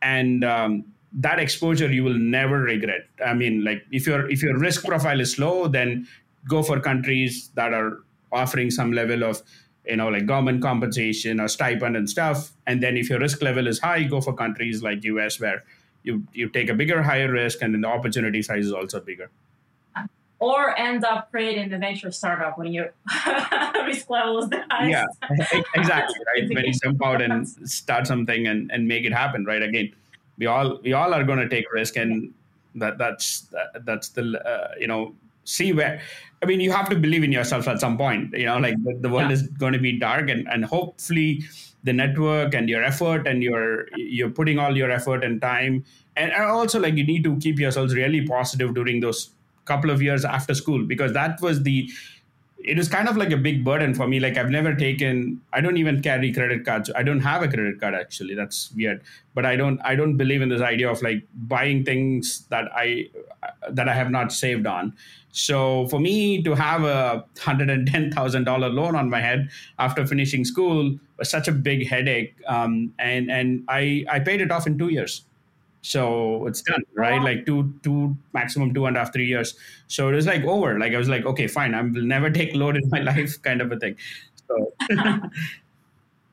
and 0.00 0.44
um, 0.44 0.84
that 1.12 1.38
exposure 1.38 1.90
you 1.90 2.04
will 2.04 2.18
never 2.18 2.60
regret 2.60 3.06
i 3.24 3.32
mean 3.32 3.64
like 3.64 3.84
if 3.90 4.06
your 4.06 4.30
if 4.30 4.42
your 4.42 4.58
risk 4.58 4.84
profile 4.84 5.20
is 5.20 5.38
low 5.38 5.66
then 5.66 6.06
go 6.46 6.62
for 6.62 6.78
countries 6.80 7.50
that 7.54 7.72
are 7.72 7.98
offering 8.30 8.70
some 8.70 8.92
level 8.92 9.24
of 9.24 9.42
you 9.86 9.96
know 9.96 10.08
like 10.08 10.26
government 10.26 10.60
compensation 10.60 11.40
or 11.40 11.48
stipend 11.48 11.96
and 11.96 12.10
stuff 12.10 12.52
and 12.66 12.82
then 12.82 12.96
if 12.96 13.08
your 13.08 13.18
risk 13.18 13.40
level 13.40 13.66
is 13.66 13.78
high 13.78 14.02
go 14.02 14.20
for 14.20 14.34
countries 14.34 14.82
like 14.82 15.02
us 15.04 15.40
where 15.40 15.64
you 16.02 16.22
you 16.34 16.48
take 16.48 16.68
a 16.68 16.74
bigger 16.74 17.02
higher 17.02 17.30
risk 17.30 17.62
and 17.62 17.74
then 17.74 17.80
the 17.80 17.88
opportunity 17.88 18.42
size 18.42 18.66
is 18.66 18.72
also 18.72 19.00
bigger 19.00 19.30
or 20.40 20.78
end 20.78 21.04
up 21.04 21.30
creating 21.30 21.72
a 21.72 21.78
venture 21.78 22.10
startup 22.10 22.58
when 22.58 22.72
your 22.72 22.92
risk 23.86 24.08
level 24.08 24.38
is 24.38 24.48
the 24.50 24.62
highest. 24.70 25.08
Yeah, 25.30 25.62
exactly. 25.74 26.16
Right. 26.34 26.48
when 26.54 26.64
you 26.64 26.72
jump 26.72 27.04
out 27.04 27.20
and 27.20 27.48
start 27.48 28.06
something 28.06 28.46
and, 28.46 28.70
and 28.70 28.86
make 28.86 29.04
it 29.04 29.12
happen. 29.12 29.44
Right. 29.44 29.62
Again, 29.62 29.92
we 30.38 30.46
all 30.46 30.80
we 30.82 30.92
all 30.92 31.12
are 31.12 31.24
going 31.24 31.38
to 31.38 31.48
take 31.48 31.70
risk, 31.72 31.96
and 31.96 32.32
that 32.76 32.98
that's 32.98 33.40
that, 33.52 33.84
that's 33.84 34.08
the 34.10 34.40
uh, 34.46 34.74
you 34.78 34.86
know 34.86 35.14
see 35.44 35.72
where. 35.72 36.00
I 36.40 36.46
mean, 36.46 36.60
you 36.60 36.70
have 36.70 36.88
to 36.90 36.94
believe 36.94 37.24
in 37.24 37.32
yourself 37.32 37.66
at 37.66 37.80
some 37.80 37.98
point. 37.98 38.32
You 38.32 38.46
know, 38.46 38.58
like 38.58 38.76
the, 38.84 38.96
the 39.00 39.08
world 39.08 39.30
yeah. 39.30 39.34
is 39.34 39.42
going 39.48 39.72
to 39.72 39.80
be 39.80 39.98
dark, 39.98 40.30
and 40.30 40.48
and 40.48 40.64
hopefully 40.64 41.42
the 41.84 41.92
network 41.92 42.54
and 42.54 42.68
your 42.68 42.82
effort 42.82 43.26
and 43.26 43.42
your 43.42 43.86
you're 43.96 44.30
putting 44.30 44.58
all 44.58 44.76
your 44.76 44.90
effort 44.90 45.22
and 45.24 45.40
time 45.40 45.84
and 46.16 46.32
also 46.32 46.80
like 46.80 46.94
you 46.94 47.06
need 47.06 47.22
to 47.22 47.36
keep 47.38 47.58
yourselves 47.58 47.94
really 47.94 48.26
positive 48.26 48.74
during 48.74 49.00
those 49.00 49.30
couple 49.64 49.90
of 49.90 50.02
years 50.02 50.24
after 50.24 50.54
school 50.54 50.84
because 50.84 51.12
that 51.12 51.40
was 51.40 51.62
the 51.62 51.88
it 52.58 52.76
was 52.76 52.88
kind 52.88 53.08
of 53.08 53.16
like 53.16 53.30
a 53.30 53.36
big 53.36 53.64
burden 53.64 53.94
for 53.94 54.06
me. 54.06 54.20
Like 54.20 54.36
i've 54.36 54.50
never 54.50 54.74
taken 54.74 55.40
i 55.52 55.60
don't 55.60 55.76
even 55.76 56.02
carry 56.02 56.32
credit 56.32 56.64
cards. 56.64 56.90
I 56.94 57.02
don't 57.02 57.20
have 57.20 57.42
a 57.42 57.48
credit 57.48 57.80
card 57.80 57.94
actually. 57.94 58.34
That's 58.34 58.72
weird. 58.72 59.02
But 59.34 59.46
i 59.46 59.56
don't 59.56 59.80
i 59.84 59.94
don't 59.94 60.16
believe 60.16 60.42
in 60.42 60.48
this 60.48 60.60
idea 60.60 60.90
of 60.90 61.00
like 61.02 61.24
buying 61.34 61.84
things 61.84 62.46
that 62.50 62.70
i 62.74 63.08
that 63.70 63.88
i 63.88 63.94
have 63.94 64.10
not 64.10 64.32
saved 64.32 64.66
on. 64.66 64.92
So 65.30 65.86
for 65.88 66.00
me 66.00 66.42
to 66.42 66.54
have 66.54 66.82
a 66.82 67.24
$110000 67.36 68.74
loan 68.74 68.96
on 68.96 69.10
my 69.10 69.20
head 69.20 69.50
after 69.78 70.06
finishing 70.06 70.44
school 70.44 70.98
was 71.18 71.30
such 71.30 71.46
a 71.46 71.52
big 71.52 71.86
headache. 71.86 72.34
Um, 72.46 72.92
and 72.98 73.30
and 73.30 73.64
i 73.68 74.04
i 74.10 74.18
paid 74.18 74.40
it 74.40 74.50
off 74.50 74.66
in 74.66 74.78
two 74.78 74.88
years 74.88 75.24
so 75.82 76.46
it's 76.46 76.62
done 76.62 76.82
right? 76.94 77.22
Like 77.22 77.46
two 77.46 77.72
two 77.82 78.16
maximum 78.32 78.74
two 78.74 78.86
and 78.86 78.96
a 78.96 79.00
half 79.00 79.12
three 79.12 79.26
years. 79.26 79.54
So 79.86 80.08
it 80.08 80.12
was 80.12 80.26
like 80.26 80.44
over. 80.44 80.78
Like 80.78 80.92
i 80.92 80.98
was 80.98 81.08
like 81.08 81.24
okay 81.24 81.46
fine. 81.46 81.74
I 81.74 81.82
will 81.82 82.02
never 82.02 82.30
take 82.38 82.54
load 82.54 82.76
in 82.76 82.88
my 82.90 83.00
life 83.00 83.40
kind 83.42 83.60
of 83.60 83.70
a 83.72 83.78
thing. 83.78 83.96
So 84.48 84.72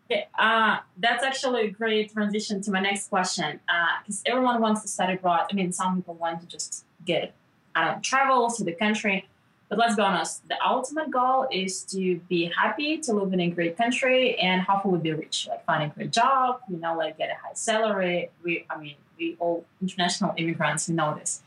okay, 0.06 0.28
uh, 0.40 0.78
that's 0.98 1.24
actually 1.24 1.68
a 1.68 1.70
great 1.70 2.12
transition 2.14 2.62
to 2.62 2.72
my 2.72 2.80
next 2.80 3.10
question 3.10 3.60
because 4.04 4.22
uh, 4.26 4.32
everyone 4.32 4.62
wants 4.62 4.82
to 4.82 4.88
study 4.88 5.14
abroad. 5.14 5.48
I 5.52 5.54
mean 5.54 5.72
some 5.72 5.98
people 5.98 6.16
want 6.16 6.42
to 6.42 6.48
just 6.48 6.86
get 7.06 7.34
i 7.76 7.86
don't 7.86 8.02
travel 8.02 8.50
to 8.50 8.64
the 8.64 8.74
country. 8.74 9.28
But 9.68 9.80
let's 9.80 9.96
be 9.96 10.04
honest, 10.04 10.48
the 10.48 10.58
ultimate 10.64 11.10
goal 11.10 11.48
is 11.52 11.82
to 11.86 12.20
be 12.30 12.52
happy, 12.56 13.00
to 13.00 13.14
live 13.14 13.34
in 13.34 13.40
a 13.40 13.50
great 13.50 13.76
country, 13.76 14.38
and 14.38 14.62
hopefully 14.62 15.00
be 15.00 15.12
rich, 15.12 15.48
like 15.50 15.66
find 15.66 15.92
a 15.92 15.94
great 15.94 16.12
job, 16.12 16.60
you 16.70 16.78
know, 16.78 16.96
like 16.96 17.18
get 17.18 17.32
a 17.32 17.34
high 17.34 17.56
salary. 17.56 18.30
We, 18.44 18.68
I 18.70 18.78
mean, 18.78 18.96
we 19.18 19.36
all 19.40 19.66
international 19.82 20.34
immigrants, 20.38 20.88
we 20.88 20.96
know 20.96 21.16
this. 21.16 21.42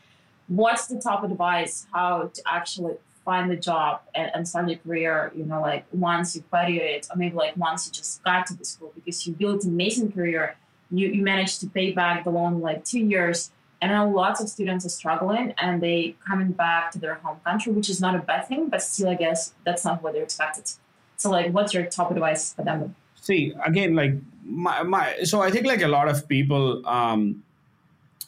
What's 0.47 0.87
the 0.87 0.99
top 0.99 1.23
advice 1.23 1.85
how 1.93 2.31
to 2.33 2.41
actually 2.45 2.95
find 3.23 3.51
a 3.51 3.55
job 3.55 4.01
and, 4.15 4.31
and 4.33 4.47
start 4.47 4.69
your 4.69 4.79
career, 4.79 5.31
you 5.35 5.45
know, 5.45 5.61
like 5.61 5.85
once 5.91 6.35
you 6.35 6.43
graduate, 6.49 7.07
or 7.11 7.17
maybe 7.17 7.35
like 7.35 7.55
once 7.55 7.85
you 7.85 7.93
just 7.93 8.23
got 8.23 8.47
to 8.47 8.55
the 8.55 8.65
school 8.65 8.91
because 8.95 9.27
you 9.27 9.33
built 9.33 9.63
an 9.63 9.69
amazing 9.69 10.11
career, 10.11 10.55
you, 10.89 11.07
you 11.09 11.21
managed 11.21 11.59
to 11.61 11.67
pay 11.67 11.91
back 11.91 12.23
the 12.23 12.31
loan 12.31 12.61
like 12.61 12.83
two 12.83 12.99
years 12.99 13.51
and 13.81 13.91
I 13.93 14.03
know 14.03 14.09
lots 14.09 14.41
of 14.41 14.49
students 14.49 14.85
are 14.85 14.89
struggling 14.89 15.53
and 15.57 15.81
they 15.81 16.15
coming 16.27 16.51
back 16.51 16.91
to 16.91 16.99
their 16.99 17.15
home 17.15 17.39
country, 17.45 17.71
which 17.71 17.89
is 17.89 18.01
not 18.01 18.15
a 18.15 18.19
bad 18.19 18.47
thing, 18.47 18.69
but 18.69 18.81
still, 18.81 19.09
I 19.09 19.15
guess 19.15 19.53
that's 19.65 19.85
not 19.85 20.03
what 20.03 20.13
they're 20.13 20.23
expected. 20.23 20.69
So, 21.15 21.29
like, 21.29 21.51
what's 21.51 21.73
your 21.73 21.85
top 21.85 22.11
advice 22.11 22.53
for 22.53 22.63
them? 22.63 22.95
See, 23.15 23.53
again, 23.65 23.95
like 23.95 24.13
my, 24.43 24.83
my 24.83 25.23
so 25.23 25.41
I 25.41 25.51
think 25.51 25.65
like 25.65 25.81
a 25.81 25.87
lot 25.87 26.09
of 26.09 26.27
people 26.27 26.85
um, 26.87 27.43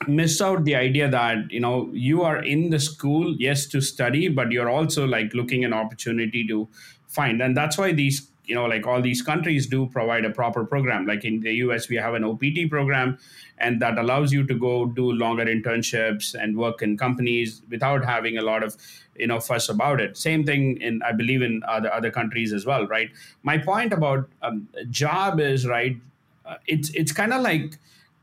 miss 0.08 0.42
out 0.42 0.66
the 0.66 0.76
idea 0.76 1.10
that 1.10 1.52
you 1.52 1.60
know 1.60 1.90
you 1.94 2.24
are 2.24 2.44
in 2.44 2.70
the 2.70 2.80
school, 2.80 3.36
yes, 3.38 3.66
to 3.68 3.82
study, 3.82 4.28
but 4.28 4.52
you're 4.52 4.70
also 4.70 5.06
like 5.06 5.34
looking 5.34 5.64
an 5.64 5.74
opportunity 5.74 6.46
to 6.48 6.68
find, 7.08 7.42
and 7.42 7.56
that's 7.56 7.78
why 7.78 7.92
these 7.92 8.28
you 8.46 8.56
know 8.56 8.66
like 8.66 8.86
all 8.88 9.02
these 9.02 9.22
countries 9.22 9.68
do 9.68 9.88
provide 9.88 10.26
a 10.26 10.30
proper 10.30 10.66
program. 10.66 11.06
Like 11.06 11.24
in 11.24 11.40
the 11.42 11.52
us 11.52 11.90
we 11.90 11.96
have 11.96 12.14
an 12.14 12.24
opt 12.24 12.70
program 12.70 13.18
and 13.58 13.82
that 13.82 13.98
allows 13.98 14.34
you 14.34 14.46
to 14.48 14.56
go 14.56 14.86
do 14.86 15.12
longer 15.12 15.46
internships 15.46 16.34
and 16.34 16.58
work 16.58 16.82
in 16.82 16.98
companies 16.98 17.62
without 17.70 18.04
having 18.04 18.38
a 18.38 18.42
lot 18.42 18.64
of 18.64 18.76
you 19.16 19.28
know 19.28 19.40
fuss 19.40 19.70
about 19.70 20.02
it. 20.02 20.18
Same 20.18 20.44
thing 20.44 20.82
in 20.82 21.02
i 21.04 21.12
believe 21.12 21.42
in 21.42 21.62
other 21.68 21.94
other 21.94 22.12
countries 22.12 22.54
as 22.54 22.66
well 22.66 22.88
right? 22.88 23.10
My 23.44 23.58
point 23.58 23.94
about 23.94 24.30
um, 24.42 24.68
job 24.90 25.40
is 25.40 25.68
right 25.68 25.98
uh, 26.46 26.56
it's 26.68 26.90
it's 26.90 27.12
kind 27.12 27.34
of 27.34 27.42
like 27.42 27.78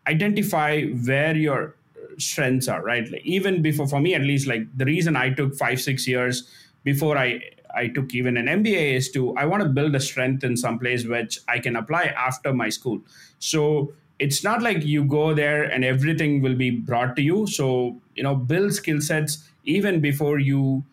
identify 0.08 0.82
where 1.08 1.36
your 1.36 1.74
strengths 2.18 2.68
are 2.68 2.82
right 2.82 3.10
like 3.12 3.24
even 3.24 3.62
before 3.62 3.86
for 3.86 4.00
me 4.00 4.14
at 4.14 4.22
least 4.22 4.46
like 4.46 4.64
the 4.76 4.84
reason 4.84 5.16
i 5.16 5.28
took 5.30 5.54
5 5.54 5.80
6 5.80 6.08
years 6.08 6.48
before 6.84 7.16
i 7.16 7.40
I 7.74 7.88
took 7.88 8.14
even 8.14 8.36
an 8.36 8.46
MBA 8.46 8.94
is 8.94 9.10
to 9.12 9.36
I 9.36 9.44
want 9.44 9.62
to 9.62 9.68
build 9.68 9.94
a 9.94 10.00
strength 10.00 10.44
in 10.44 10.56
some 10.56 10.78
place 10.78 11.06
which 11.06 11.38
I 11.48 11.58
can 11.58 11.76
apply 11.76 12.04
after 12.04 12.52
my 12.52 12.68
school. 12.68 13.00
So 13.38 13.92
it's 14.18 14.42
not 14.42 14.62
like 14.62 14.84
you 14.84 15.04
go 15.04 15.34
there 15.34 15.62
and 15.64 15.84
everything 15.84 16.42
will 16.42 16.56
be 16.56 16.70
brought 16.70 17.14
to 17.16 17.22
you. 17.22 17.46
So 17.46 18.00
you 18.14 18.22
know, 18.22 18.34
build 18.34 18.74
skill 18.74 19.00
sets 19.00 19.48
even 19.64 20.00
before 20.00 20.38
you 20.38 20.84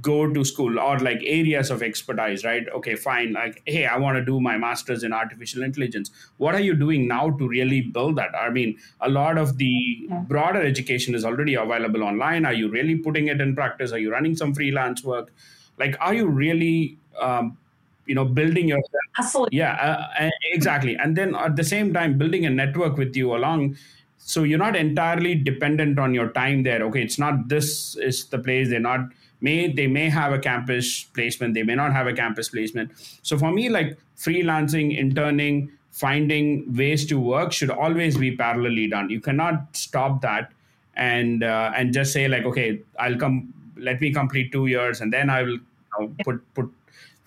go 0.00 0.32
to 0.32 0.44
school 0.44 0.78
or 0.78 0.98
like 0.98 1.20
areas 1.24 1.70
of 1.70 1.82
expertise 1.82 2.42
right? 2.42 2.66
Okay 2.74 2.94
fine 2.94 3.34
like 3.34 3.62
hey 3.66 3.84
i 3.84 3.98
want 3.98 4.16
to 4.16 4.24
do 4.24 4.40
my 4.40 4.56
masters 4.56 5.02
in 5.02 5.12
artificial 5.12 5.62
intelligence. 5.62 6.10
What 6.38 6.54
are 6.54 6.60
you 6.60 6.74
doing 6.74 7.06
now 7.06 7.30
to 7.30 7.46
really 7.46 7.82
build 7.82 8.16
that? 8.16 8.34
I 8.34 8.48
mean 8.48 8.78
a 9.00 9.10
lot 9.10 9.36
of 9.36 9.58
the 9.58 10.08
broader 10.26 10.62
education 10.62 11.14
is 11.14 11.24
already 11.24 11.54
available 11.54 12.02
online. 12.02 12.46
Are 12.46 12.54
you 12.54 12.68
really 12.68 12.96
putting 12.96 13.28
it 13.28 13.40
in 13.40 13.54
practice? 13.54 13.92
Are 13.92 13.98
you 13.98 14.10
running 14.10 14.36
some 14.36 14.54
freelance 14.54 15.04
work? 15.04 15.32
Like 15.78 15.96
are 16.00 16.14
you 16.14 16.28
really 16.28 16.96
um, 17.20 17.58
you 18.06 18.14
know 18.14 18.24
building 18.24 18.68
yourself? 18.68 19.04
Hustle. 19.12 19.48
yeah 19.52 20.06
uh, 20.18 20.30
exactly. 20.52 20.96
And 20.96 21.14
then 21.14 21.34
at 21.34 21.56
the 21.56 21.64
same 21.64 21.92
time 21.92 22.16
building 22.16 22.46
a 22.46 22.50
network 22.50 22.96
with 22.96 23.14
you 23.14 23.36
along 23.36 23.76
so 24.16 24.44
you're 24.44 24.58
not 24.58 24.74
entirely 24.74 25.34
dependent 25.34 25.98
on 25.98 26.14
your 26.14 26.30
time 26.30 26.62
there. 26.62 26.82
Okay 26.84 27.02
it's 27.02 27.18
not 27.18 27.48
this 27.48 27.96
is 27.96 28.24
the 28.28 28.38
place. 28.38 28.70
They're 28.70 28.80
not 28.80 29.10
may 29.46 29.72
they 29.78 29.86
may 29.86 30.08
have 30.08 30.32
a 30.32 30.38
campus 30.38 31.04
placement 31.18 31.54
they 31.54 31.62
may 31.70 31.74
not 31.74 31.92
have 31.92 32.06
a 32.06 32.16
campus 32.22 32.48
placement 32.48 32.90
so 33.22 33.38
for 33.38 33.52
me 33.58 33.68
like 33.68 33.96
freelancing 34.26 34.96
interning 35.04 35.70
finding 35.90 36.48
ways 36.82 37.06
to 37.06 37.18
work 37.20 37.52
should 37.52 37.70
always 37.70 38.16
be 38.18 38.36
parallelly 38.36 38.88
done 38.90 39.10
you 39.10 39.20
cannot 39.20 39.76
stop 39.84 40.20
that 40.22 40.52
and 40.94 41.42
uh, 41.42 41.72
and 41.76 41.92
just 41.92 42.12
say 42.12 42.26
like 42.28 42.44
okay 42.44 42.80
i'll 42.98 43.20
come 43.24 43.52
let 43.76 44.00
me 44.00 44.12
complete 44.12 44.52
two 44.52 44.66
years 44.66 45.00
and 45.00 45.12
then 45.12 45.30
I 45.30 45.42
will 45.42 45.58
you 45.58 45.60
know, 45.98 46.14
put 46.24 46.54
put 46.54 46.72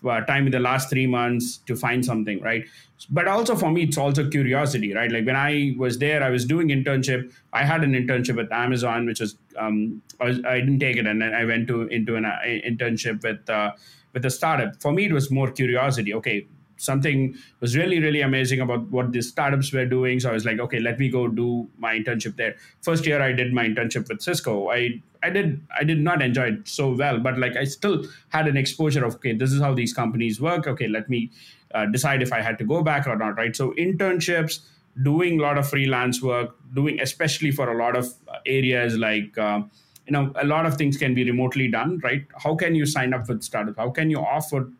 uh, 0.07 0.21
time 0.21 0.45
in 0.45 0.51
the 0.51 0.59
last 0.59 0.89
three 0.89 1.07
months 1.07 1.57
to 1.65 1.75
find 1.75 2.05
something, 2.05 2.39
right? 2.41 2.65
But 3.09 3.27
also 3.27 3.55
for 3.55 3.71
me, 3.71 3.83
it's 3.83 3.97
also 3.97 4.29
curiosity, 4.29 4.93
right? 4.93 5.11
Like 5.11 5.25
when 5.25 5.35
I 5.35 5.75
was 5.77 5.97
there, 5.97 6.23
I 6.23 6.29
was 6.29 6.45
doing 6.45 6.69
internship. 6.69 7.31
I 7.51 7.63
had 7.63 7.83
an 7.83 7.93
internship 7.93 8.43
at 8.43 8.51
Amazon, 8.51 9.05
which 9.05 9.19
was 9.19 9.35
um, 9.57 10.01
I, 10.19 10.25
was, 10.25 10.43
I 10.45 10.59
didn't 10.59 10.79
take 10.79 10.97
it, 10.97 11.05
and 11.07 11.21
then 11.21 11.33
I 11.33 11.45
went 11.45 11.67
to 11.67 11.81
into 11.87 12.15
an 12.15 12.25
uh, 12.25 12.39
internship 12.45 13.23
with 13.23 13.49
uh, 13.49 13.71
with 14.13 14.25
a 14.25 14.29
startup. 14.29 14.81
For 14.81 14.91
me, 14.91 15.05
it 15.05 15.13
was 15.13 15.29
more 15.31 15.51
curiosity. 15.51 16.13
Okay, 16.13 16.47
something 16.77 17.35
was 17.59 17.75
really 17.75 17.99
really 17.99 18.21
amazing 18.21 18.59
about 18.59 18.87
what 18.89 19.11
the 19.11 19.21
startups 19.21 19.73
were 19.73 19.85
doing. 19.85 20.19
So 20.19 20.29
i 20.29 20.33
was 20.33 20.45
like 20.45 20.59
okay 20.59 20.79
let 20.79 20.99
me 20.99 21.09
go 21.09 21.27
do 21.27 21.69
my 21.77 21.97
internship 21.97 22.35
there. 22.37 22.55
First 22.81 23.05
year 23.05 23.21
i 23.21 23.31
did 23.31 23.53
my 23.53 23.65
internship 23.65 24.07
with 24.07 24.21
cisco. 24.21 24.69
I 24.69 25.01
i 25.23 25.29
did 25.29 25.65
i 25.79 25.83
did 25.83 25.99
not 25.99 26.21
enjoy 26.21 26.49
it 26.53 26.67
so 26.67 26.93
well 26.93 27.19
but 27.19 27.39
like 27.39 27.55
i 27.57 27.63
still 27.63 28.05
had 28.29 28.47
an 28.47 28.57
exposure 28.57 29.03
of 29.03 29.15
okay 29.15 29.33
this 29.33 29.51
is 29.51 29.61
how 29.61 29.73
these 29.73 29.93
companies 29.93 30.39
work. 30.39 30.67
Okay 30.67 30.87
let 30.87 31.09
me 31.09 31.31
uh, 31.73 31.85
decide 31.85 32.21
if 32.21 32.31
i 32.31 32.41
had 32.41 32.57
to 32.59 32.63
go 32.63 32.83
back 32.83 33.07
or 33.07 33.15
not 33.15 33.35
right? 33.37 33.55
So 33.55 33.71
internships 33.71 34.59
doing 35.03 35.39
a 35.39 35.43
lot 35.43 35.57
of 35.57 35.69
freelance 35.69 36.21
work 36.21 36.55
doing 36.73 36.99
especially 36.99 37.51
for 37.51 37.69
a 37.71 37.77
lot 37.77 37.95
of 37.95 38.07
areas 38.45 38.97
like 38.97 39.37
uh, 39.37 39.61
you 40.05 40.11
know 40.11 40.31
a 40.35 40.45
lot 40.45 40.65
of 40.65 40.75
things 40.77 40.97
can 40.97 41.13
be 41.13 41.23
remotely 41.23 41.69
done 41.69 41.99
right? 41.99 42.25
How 42.43 42.55
can 42.55 42.75
you 42.75 42.85
sign 42.85 43.13
up 43.13 43.27
with 43.29 43.43
startup? 43.43 43.77
How 43.77 43.89
can 43.91 44.09
you 44.09 44.19
offer 44.19 44.71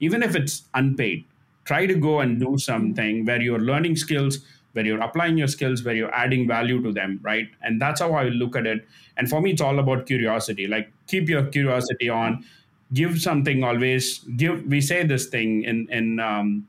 even 0.00 0.22
if 0.22 0.34
it's 0.34 0.68
unpaid 0.74 1.24
try 1.64 1.86
to 1.86 1.94
go 1.94 2.20
and 2.20 2.40
do 2.40 2.58
something 2.58 3.24
where 3.24 3.40
you're 3.40 3.60
learning 3.60 3.94
skills 3.96 4.44
where 4.72 4.86
you're 4.86 5.00
applying 5.00 5.36
your 5.36 5.48
skills 5.48 5.84
where 5.84 5.94
you're 5.94 6.14
adding 6.14 6.46
value 6.48 6.82
to 6.82 6.92
them 6.92 7.20
right? 7.22 7.48
And 7.62 7.80
that's 7.80 8.00
how 8.00 8.12
i 8.14 8.24
look 8.24 8.56
at 8.56 8.66
it. 8.66 8.86
And 9.16 9.28
for 9.28 9.40
me 9.40 9.52
it's 9.52 9.60
all 9.60 9.78
about 9.78 10.06
curiosity. 10.06 10.66
Like 10.66 10.92
keep 11.06 11.28
your 11.28 11.46
curiosity 11.46 12.08
on. 12.08 12.44
Give 12.92 13.20
something 13.20 13.62
always. 13.62 14.18
Give 14.36 14.64
we 14.66 14.80
say 14.80 15.04
this 15.04 15.26
thing 15.28 15.62
in 15.62 15.88
in 15.90 16.18
um, 16.18 16.66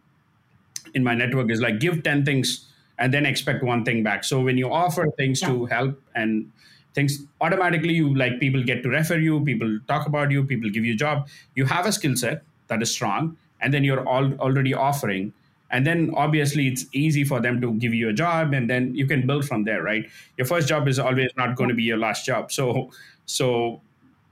in 0.93 1.03
my 1.03 1.15
network 1.15 1.49
is 1.51 1.61
like 1.61 1.79
give 1.79 2.03
10 2.03 2.25
things 2.25 2.70
and 3.01 3.11
then 3.11 3.25
expect 3.25 3.63
one 3.63 3.83
thing 3.83 4.03
back. 4.03 4.23
So 4.23 4.39
when 4.39 4.57
you 4.57 4.71
offer 4.71 5.07
things 5.17 5.41
yeah. 5.41 5.49
to 5.49 5.65
help 5.65 5.99
and 6.13 6.49
things 6.93 7.23
automatically 7.41 7.93
you 7.93 8.15
like 8.15 8.39
people 8.39 8.63
get 8.63 8.83
to 8.83 8.89
refer 8.89 9.17
you 9.17 9.43
people 9.43 9.79
talk 9.87 10.05
about 10.05 10.29
you 10.29 10.43
people 10.43 10.69
give 10.69 10.85
you 10.85 10.93
a 10.93 11.01
job. 11.03 11.27
You 11.55 11.65
have 11.65 11.87
a 11.87 11.91
skill 11.91 12.15
set 12.15 12.43
that 12.67 12.81
is 12.81 12.91
strong 12.91 13.37
and 13.59 13.73
then 13.73 13.83
you're 13.83 14.07
all 14.07 14.33
already 14.35 14.75
offering. 14.75 15.33
And 15.71 15.87
then 15.87 16.13
obviously 16.15 16.67
it's 16.67 16.85
easy 16.93 17.23
for 17.23 17.39
them 17.39 17.59
to 17.61 17.73
give 17.73 17.93
you 17.93 18.09
a 18.09 18.13
job 18.13 18.53
and 18.53 18.69
then 18.69 18.93
you 18.93 19.07
can 19.07 19.25
build 19.25 19.45
from 19.45 19.63
there 19.63 19.81
right? 19.81 20.05
Your 20.37 20.45
first 20.45 20.67
job 20.67 20.87
is 20.87 20.99
always 20.99 21.31
not 21.35 21.55
going 21.55 21.69
to 21.69 21.75
be 21.75 21.83
your 21.83 21.97
last 21.97 22.23
job. 22.23 22.51
So 22.51 22.91
so 23.25 23.81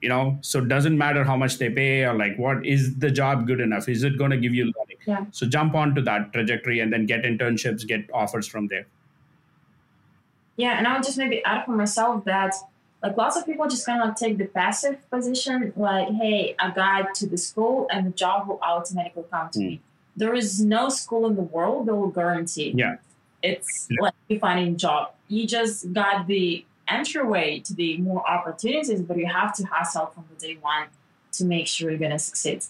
you 0.01 0.09
know 0.09 0.37
so 0.41 0.59
it 0.59 0.67
doesn't 0.67 0.97
matter 0.97 1.23
how 1.23 1.35
much 1.35 1.57
they 1.57 1.69
pay 1.71 2.03
or 2.05 2.13
like 2.13 2.37
what 2.37 2.63
is 2.65 2.95
the 2.99 3.09
job 3.09 3.47
good 3.47 3.61
enough? 3.61 3.89
Is 3.89 4.03
it 4.03 4.19
going 4.19 4.31
to 4.31 4.37
give 4.37 4.53
you 4.53 4.71
yeah. 5.05 5.25
so 5.31 5.45
jump 5.45 5.75
onto 5.75 6.01
that 6.01 6.31
trajectory 6.33 6.79
and 6.79 6.91
then 6.91 7.05
get 7.05 7.23
internships 7.23 7.85
get 7.87 8.09
offers 8.13 8.47
from 8.47 8.67
there 8.67 8.85
yeah 10.57 10.77
and 10.77 10.87
i 10.87 10.93
would 10.93 11.03
just 11.03 11.17
maybe 11.17 11.43
add 11.45 11.65
for 11.65 11.71
myself 11.71 12.23
that 12.25 12.53
like 13.01 13.15
lots 13.15 13.37
of 13.37 13.45
people 13.45 13.67
just 13.67 13.85
kind 13.85 14.01
of 14.01 14.15
take 14.15 14.37
the 14.37 14.45
passive 14.45 14.97
position 15.09 15.73
like 15.75 16.09
hey 16.09 16.55
i 16.59 16.69
got 16.71 17.13
to 17.13 17.27
the 17.27 17.37
school 17.37 17.87
and 17.91 18.07
the 18.07 18.11
job 18.11 18.47
will 18.47 18.59
automatically 18.61 19.23
come 19.31 19.49
to 19.49 19.59
mm. 19.59 19.67
me 19.67 19.81
there 20.15 20.33
is 20.33 20.59
no 20.59 20.89
school 20.89 21.25
in 21.27 21.35
the 21.35 21.41
world 21.41 21.85
that 21.85 21.95
will 21.95 22.09
guarantee 22.09 22.73
yeah 22.75 22.95
it's 23.41 23.87
yeah. 23.89 23.97
like 24.01 24.13
you 24.27 24.39
finding 24.39 24.73
a 24.73 24.77
job 24.77 25.11
you 25.27 25.47
just 25.47 25.93
got 25.93 26.27
the 26.27 26.65
entryway 26.89 27.59
to 27.59 27.73
the 27.73 27.97
more 27.97 28.27
opportunities, 28.29 29.01
but 29.01 29.17
you 29.17 29.27
have 29.27 29.53
to 29.55 29.63
hustle 29.65 30.07
from 30.07 30.25
the 30.29 30.47
day 30.47 30.57
one 30.59 30.87
to 31.33 31.45
make 31.45 31.67
sure 31.67 31.89
you're 31.89 31.99
gonna 31.99 32.19
succeed. 32.19 32.63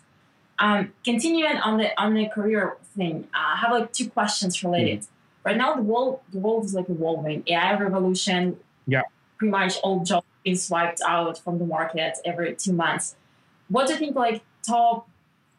Um, 0.59 0.91
continuing 1.05 1.57
on 1.57 1.77
the 1.77 1.99
on 1.99 2.13
the 2.13 2.27
career 2.27 2.77
thing, 2.95 3.27
uh, 3.33 3.55
I 3.55 3.57
have 3.57 3.71
like 3.71 3.93
two 3.93 4.09
questions 4.09 4.61
related. 4.63 4.99
Mm-hmm. 4.99 5.47
Right 5.47 5.57
now, 5.57 5.75
the 5.75 5.81
world 5.81 6.19
the 6.31 6.39
world 6.39 6.65
is 6.65 6.73
like 6.73 6.89
evolving. 6.89 7.43
AI 7.47 7.79
revolution. 7.79 8.59
Yeah. 8.85 9.03
Pretty 9.37 9.51
much 9.51 9.77
all 9.77 10.03
jobs 10.03 10.27
being 10.43 10.57
wiped 10.69 11.01
out 11.07 11.37
from 11.37 11.59
the 11.59 11.65
market 11.65 12.17
every 12.25 12.55
two 12.55 12.73
months. 12.73 13.15
What 13.69 13.87
do 13.87 13.93
you 13.93 13.99
think? 13.99 14.15
Like 14.15 14.41
top, 14.67 15.07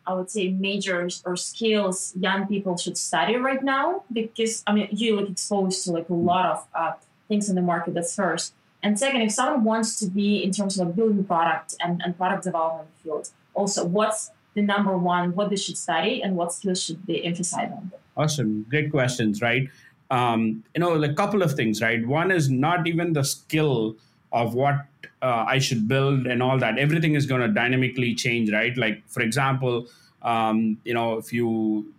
I 0.07 0.13
would 0.13 0.31
say 0.31 0.49
majors 0.49 1.23
or 1.25 1.37
skills 1.37 2.13
young 2.19 2.47
people 2.47 2.77
should 2.77 2.99
study 2.99 3.37
right 3.37 3.63
now 3.63 4.05
because 4.13 4.63
I 4.67 4.75
mean 4.75 4.89
you 4.91 5.17
like 5.17 5.31
exposed 5.31 5.85
to 5.85 5.93
like 5.93 6.11
a 6.11 6.15
lot 6.15 6.45
of 6.45 6.67
uh, 6.75 6.93
things 7.29 7.49
in 7.49 7.57
the 7.57 7.63
market. 7.63 7.95
That's 7.95 8.15
first. 8.15 8.53
And 8.83 8.99
second, 8.99 9.23
if 9.23 9.33
someone 9.33 9.65
wants 9.65 9.99
to 10.01 10.07
be 10.07 10.43
in 10.43 10.53
terms 10.53 10.79
of 10.79 10.87
like 10.87 10.97
building 10.97 11.25
product 11.25 11.75
and, 11.81 12.01
and 12.03 12.17
product 12.17 12.45
development 12.45 12.89
field, 13.03 13.31
also 13.55 13.85
what's 13.85 14.31
the 14.55 14.63
number 14.63 14.97
one, 14.97 15.35
what 15.35 15.51
they 15.51 15.57
should 15.57 15.77
study 15.77 16.23
and 16.23 16.37
what 16.37 16.53
skills 16.53 16.83
should 16.83 17.07
they 17.07 17.21
emphasize 17.21 17.71
on? 17.71 17.93
Awesome. 18.17 18.67
Great 18.69 18.91
questions, 18.91 19.41
right? 19.41 19.69
Um, 20.11 20.65
you 20.75 20.81
know, 20.81 21.03
a 21.03 21.15
couple 21.15 21.43
of 21.43 21.55
things, 21.55 21.81
right? 21.81 22.05
One 22.07 22.31
is 22.31 22.51
not 22.51 22.87
even 22.87 23.13
the 23.13 23.23
skill 23.23 23.97
of 24.33 24.55
what 24.55 24.87
uh, 25.23 25.45
I 25.47 25.59
should 25.59 25.87
build 25.87 26.27
and 26.27 26.43
all 26.43 26.59
that. 26.59 26.79
Everything 26.79 27.15
is 27.15 27.27
going 27.27 27.41
to 27.43 27.49
dynamically 27.49 28.15
change, 28.15 28.53
right? 28.53 28.77
Like, 28.77 29.03
for 29.09 29.23
example, 29.23 29.87
um, 30.23 30.79
you 30.85 30.95
know, 30.95 31.19
if 31.19 31.33
you 31.33 31.93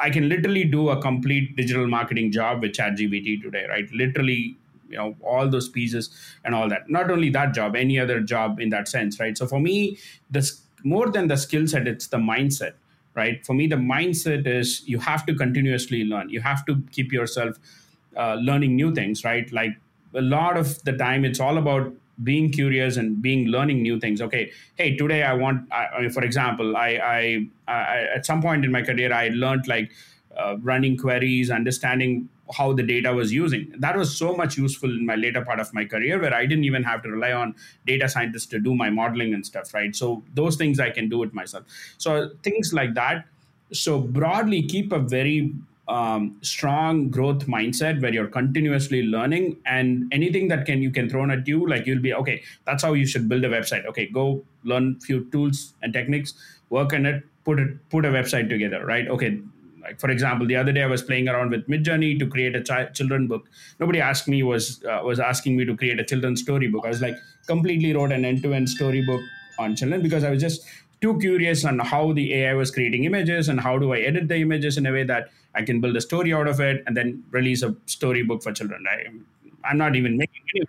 I 0.00 0.10
can 0.10 0.28
literally 0.28 0.62
do 0.62 0.90
a 0.90 1.02
complete 1.02 1.56
digital 1.56 1.88
marketing 1.88 2.30
job 2.30 2.62
with 2.62 2.72
ChatGPT 2.72 3.42
today, 3.42 3.66
right? 3.68 3.90
Literally 3.92 4.56
you 4.88 4.96
know 4.96 5.14
all 5.22 5.48
those 5.48 5.68
pieces 5.68 6.10
and 6.44 6.54
all 6.54 6.68
that 6.68 6.88
not 6.88 7.10
only 7.10 7.28
that 7.30 7.52
job 7.52 7.76
any 7.76 7.98
other 7.98 8.20
job 8.20 8.58
in 8.58 8.70
that 8.70 8.88
sense 8.88 9.20
right 9.20 9.36
so 9.36 9.46
for 9.46 9.60
me 9.60 9.98
this 10.30 10.62
more 10.84 11.10
than 11.10 11.28
the 11.28 11.36
skill 11.36 11.66
set 11.66 11.86
it's 11.88 12.08
the 12.08 12.16
mindset 12.18 12.74
right? 13.14 13.44
For 13.44 13.52
me 13.52 13.66
the 13.66 13.76
mindset 13.76 14.46
is 14.46 14.86
you 14.86 15.00
have 15.00 15.26
to 15.26 15.34
continuously 15.34 16.04
learn. 16.04 16.28
You 16.28 16.40
have 16.40 16.64
to 16.66 16.80
keep 16.92 17.12
yourself 17.12 17.56
uh, 18.16 18.34
learning 18.34 18.76
new 18.76 18.94
things 18.94 19.24
right? 19.24 19.50
Like 19.52 19.72
a 20.14 20.20
lot 20.20 20.56
of 20.56 20.82
the 20.84 20.92
time 20.92 21.24
it's 21.24 21.40
all 21.40 21.58
about 21.58 21.92
being 22.22 22.50
curious 22.50 22.96
and 22.96 23.20
being 23.22 23.46
learning 23.46 23.82
new 23.82 23.98
things. 24.00 24.20
Okay 24.20 24.52
hey 24.76 24.96
today 24.96 25.22
i 25.22 25.32
want 25.32 25.72
I, 25.72 26.08
for 26.08 26.22
example 26.24 26.76
I, 26.76 26.88
I, 26.88 27.48
I 27.72 28.06
at 28.16 28.26
some 28.26 28.42
point 28.42 28.64
in 28.64 28.72
my 28.72 28.82
career 28.82 29.12
i 29.12 29.28
learned 29.28 29.66
like 29.68 29.92
uh, 30.36 30.56
running 30.58 30.96
queries 30.96 31.50
understanding 31.50 32.28
how 32.56 32.72
the 32.72 32.82
data 32.82 33.12
was 33.12 33.32
using. 33.32 33.72
That 33.78 33.96
was 33.96 34.16
so 34.16 34.34
much 34.34 34.56
useful 34.56 34.90
in 34.90 35.04
my 35.06 35.16
later 35.16 35.44
part 35.44 35.60
of 35.60 35.72
my 35.74 35.84
career 35.84 36.20
where 36.20 36.34
I 36.34 36.46
didn't 36.46 36.64
even 36.64 36.82
have 36.84 37.02
to 37.02 37.10
rely 37.10 37.32
on 37.32 37.54
data 37.86 38.08
scientists 38.08 38.46
to 38.46 38.58
do 38.58 38.74
my 38.74 38.90
modeling 38.90 39.34
and 39.34 39.44
stuff, 39.44 39.74
right? 39.74 39.94
So 39.94 40.22
those 40.34 40.56
things 40.56 40.80
I 40.80 40.90
can 40.90 41.08
do 41.08 41.22
it 41.22 41.34
myself. 41.34 41.64
So 41.98 42.30
things 42.42 42.72
like 42.72 42.94
that. 42.94 43.24
So 43.72 44.00
broadly, 44.00 44.62
keep 44.62 44.92
a 44.92 44.98
very 44.98 45.52
um, 45.88 46.36
strong 46.42 47.08
growth 47.08 47.46
mindset 47.46 48.00
where 48.02 48.12
you're 48.12 48.28
continuously 48.28 49.02
learning 49.02 49.56
and 49.64 50.12
anything 50.12 50.48
that 50.48 50.66
can 50.66 50.82
you 50.82 50.90
can 50.90 51.08
throw 51.08 51.28
at 51.30 51.48
you 51.48 51.66
like 51.66 51.86
you'll 51.86 52.02
be 52.02 52.12
okay 52.12 52.42
that's 52.66 52.82
how 52.82 52.92
you 52.92 53.06
should 53.06 53.26
build 53.26 53.42
a 53.44 53.48
website 53.48 53.86
okay 53.86 54.06
go 54.06 54.44
learn 54.64 55.00
few 55.00 55.24
tools 55.30 55.72
and 55.82 55.94
techniques 55.94 56.34
work 56.68 56.92
on 56.92 57.06
it 57.06 57.24
put 57.44 57.58
it 57.58 57.70
put 57.88 58.04
a 58.04 58.08
website 58.08 58.50
together 58.50 58.84
right 58.84 59.08
okay 59.08 59.40
like 59.88 60.00
for 60.00 60.10
example, 60.10 60.46
the 60.46 60.56
other 60.56 60.72
day 60.72 60.82
I 60.82 60.86
was 60.86 61.02
playing 61.02 61.28
around 61.28 61.50
with 61.50 61.66
Midjourney 61.68 62.18
to 62.18 62.26
create 62.26 62.54
a 62.54 62.62
chi- 62.62 62.86
children 62.98 63.26
book. 63.26 63.48
Nobody 63.80 64.00
asked 64.00 64.28
me 64.28 64.42
was 64.42 64.84
uh, 64.84 65.00
was 65.04 65.18
asking 65.18 65.56
me 65.56 65.64
to 65.64 65.76
create 65.76 65.98
a 65.98 66.04
children's 66.04 66.42
storybook. 66.42 66.84
I 66.84 66.88
was 66.88 67.02
like 67.02 67.16
completely 67.46 67.94
wrote 67.94 68.12
an 68.12 68.24
end 68.24 68.42
to 68.42 68.52
end 68.54 68.68
storybook 68.68 69.22
on 69.58 69.74
children 69.76 70.02
because 70.02 70.24
I 70.24 70.30
was 70.30 70.40
just 70.40 70.66
too 71.00 71.18
curious 71.18 71.64
on 71.64 71.78
how 71.78 72.12
the 72.12 72.34
AI 72.34 72.54
was 72.54 72.70
creating 72.70 73.04
images 73.04 73.48
and 73.48 73.60
how 73.60 73.78
do 73.78 73.92
I 73.92 73.98
edit 74.00 74.28
the 74.28 74.36
images 74.36 74.76
in 74.76 74.86
a 74.86 74.92
way 74.92 75.04
that 75.04 75.30
I 75.54 75.62
can 75.62 75.80
build 75.80 75.96
a 75.96 76.00
story 76.00 76.32
out 76.32 76.48
of 76.48 76.60
it 76.60 76.82
and 76.86 76.96
then 76.96 77.24
release 77.30 77.62
a 77.62 77.74
storybook 77.86 78.42
for 78.42 78.52
children. 78.52 78.84
I, 78.94 78.96
I'm 79.68 79.78
not 79.78 79.96
even 79.96 80.16
making 80.16 80.42
any 80.54 80.66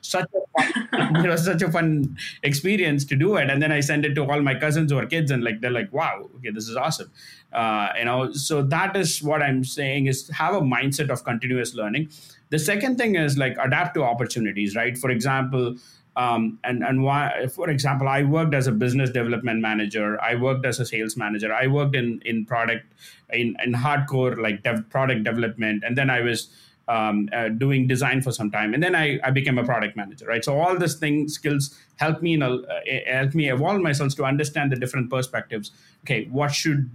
such 0.00 0.28
a 0.34 0.62
fun, 0.62 0.88
it 1.24 1.28
was 1.28 1.44
such 1.44 1.62
a 1.62 1.70
fun 1.70 2.16
experience 2.42 3.04
to 3.06 3.16
do 3.16 3.36
it. 3.36 3.50
And 3.50 3.62
then 3.62 3.72
I 3.72 3.80
sent 3.80 4.04
it 4.04 4.14
to 4.14 4.24
all 4.24 4.40
my 4.42 4.54
cousins 4.54 4.92
who 4.92 4.98
are 4.98 5.06
kids, 5.06 5.30
and 5.30 5.42
like 5.42 5.60
they're 5.60 5.70
like, 5.70 5.92
"Wow, 5.92 6.28
okay, 6.36 6.50
this 6.50 6.68
is 6.68 6.76
awesome." 6.76 7.10
Uh, 7.52 7.88
you 7.98 8.04
know, 8.04 8.32
so 8.32 8.62
that 8.62 8.96
is 8.96 9.22
what 9.22 9.42
I'm 9.42 9.64
saying 9.64 10.06
is 10.06 10.28
have 10.30 10.54
a 10.54 10.60
mindset 10.60 11.10
of 11.10 11.24
continuous 11.24 11.74
learning. 11.74 12.08
The 12.50 12.58
second 12.58 12.96
thing 12.96 13.16
is 13.16 13.38
like 13.38 13.56
adapt 13.60 13.94
to 13.94 14.04
opportunities, 14.04 14.76
right? 14.76 14.96
For 14.96 15.10
example. 15.10 15.76
Um, 16.14 16.58
and 16.62 16.84
and 16.84 17.02
why 17.02 17.46
for 17.46 17.70
example 17.70 18.06
i 18.06 18.22
worked 18.22 18.52
as 18.52 18.66
a 18.66 18.72
business 18.72 19.08
development 19.08 19.62
manager 19.62 20.20
i 20.20 20.34
worked 20.34 20.66
as 20.66 20.78
a 20.78 20.84
sales 20.84 21.16
manager 21.16 21.50
i 21.54 21.66
worked 21.66 21.96
in 21.96 22.20
in 22.26 22.44
product 22.44 22.84
in, 23.30 23.56
in 23.64 23.72
hardcore 23.72 24.36
like 24.38 24.62
dev, 24.62 24.90
product 24.90 25.24
development 25.24 25.82
and 25.86 25.96
then 25.96 26.10
i 26.10 26.20
was 26.20 26.50
um, 26.88 27.28
uh, 27.32 27.48
doing 27.48 27.86
design 27.86 28.22
for 28.22 28.32
some 28.32 28.50
time, 28.50 28.74
and 28.74 28.82
then 28.82 28.94
I, 28.94 29.20
I 29.22 29.30
became 29.30 29.58
a 29.58 29.64
product 29.64 29.96
manager, 29.96 30.26
right? 30.26 30.44
So 30.44 30.58
all 30.58 30.76
these 30.76 30.96
things, 30.96 31.34
skills 31.34 31.78
help 31.96 32.22
me 32.22 32.34
in 32.34 32.42
a, 32.42 32.54
uh, 32.54 32.80
help 33.06 33.34
me 33.34 33.50
evolve 33.50 33.80
myself 33.80 34.14
to 34.16 34.24
understand 34.24 34.72
the 34.72 34.76
different 34.76 35.10
perspectives. 35.10 35.70
Okay, 36.04 36.26
what 36.30 36.52
should 36.52 36.90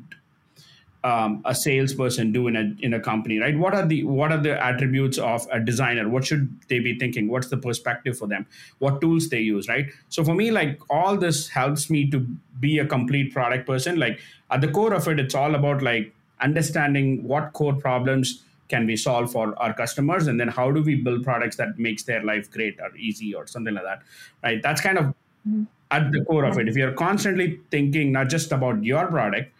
um, 1.03 1.41
a 1.45 1.53
salesperson 1.55 2.31
do 2.31 2.47
in 2.47 2.55
a 2.55 2.75
in 2.79 2.93
a 2.93 2.99
company, 2.99 3.39
right? 3.39 3.57
What 3.57 3.73
are 3.73 3.85
the 3.85 4.03
what 4.03 4.31
are 4.31 4.41
the 4.41 4.61
attributes 4.61 5.17
of 5.17 5.47
a 5.51 5.59
designer? 5.59 6.09
What 6.09 6.25
should 6.25 6.59
they 6.67 6.79
be 6.79 6.97
thinking? 6.97 7.29
What's 7.29 7.47
the 7.47 7.57
perspective 7.57 8.17
for 8.17 8.27
them? 8.27 8.45
What 8.79 8.99
tools 8.99 9.29
they 9.29 9.39
use, 9.39 9.69
right? 9.69 9.89
So 10.09 10.23
for 10.23 10.33
me, 10.33 10.51
like 10.51 10.81
all 10.89 11.17
this 11.17 11.47
helps 11.47 11.89
me 11.89 12.09
to 12.11 12.19
be 12.59 12.79
a 12.79 12.85
complete 12.85 13.33
product 13.33 13.67
person. 13.67 13.97
Like 13.99 14.19
at 14.49 14.61
the 14.61 14.67
core 14.67 14.93
of 14.93 15.07
it, 15.07 15.19
it's 15.19 15.35
all 15.35 15.55
about 15.55 15.81
like 15.81 16.13
understanding 16.41 17.23
what 17.23 17.53
core 17.53 17.75
problems 17.75 18.43
can 18.69 18.85
we 18.85 18.95
solve 18.95 19.31
for 19.31 19.57
our 19.59 19.73
customers? 19.73 20.27
And 20.27 20.39
then 20.39 20.47
how 20.47 20.71
do 20.71 20.81
we 20.81 20.95
build 20.95 21.23
products 21.23 21.55
that 21.57 21.77
makes 21.79 22.03
their 22.03 22.23
life 22.23 22.51
great 22.51 22.79
or 22.79 22.95
easy 22.97 23.33
or 23.33 23.47
something 23.47 23.73
like 23.73 23.83
that 23.83 24.01
right? 24.43 24.61
That's 24.61 24.81
kind 24.81 24.97
of 24.97 25.05
mm-hmm. 25.47 25.63
at 25.91 26.11
the 26.11 26.23
core 26.25 26.45
of 26.45 26.57
it. 26.57 26.67
If 26.67 26.75
you're 26.75 26.93
constantly 26.93 27.59
thinking 27.71 28.11
not 28.11 28.29
just 28.29 28.51
about 28.51 28.83
your 28.83 29.07
product 29.07 29.51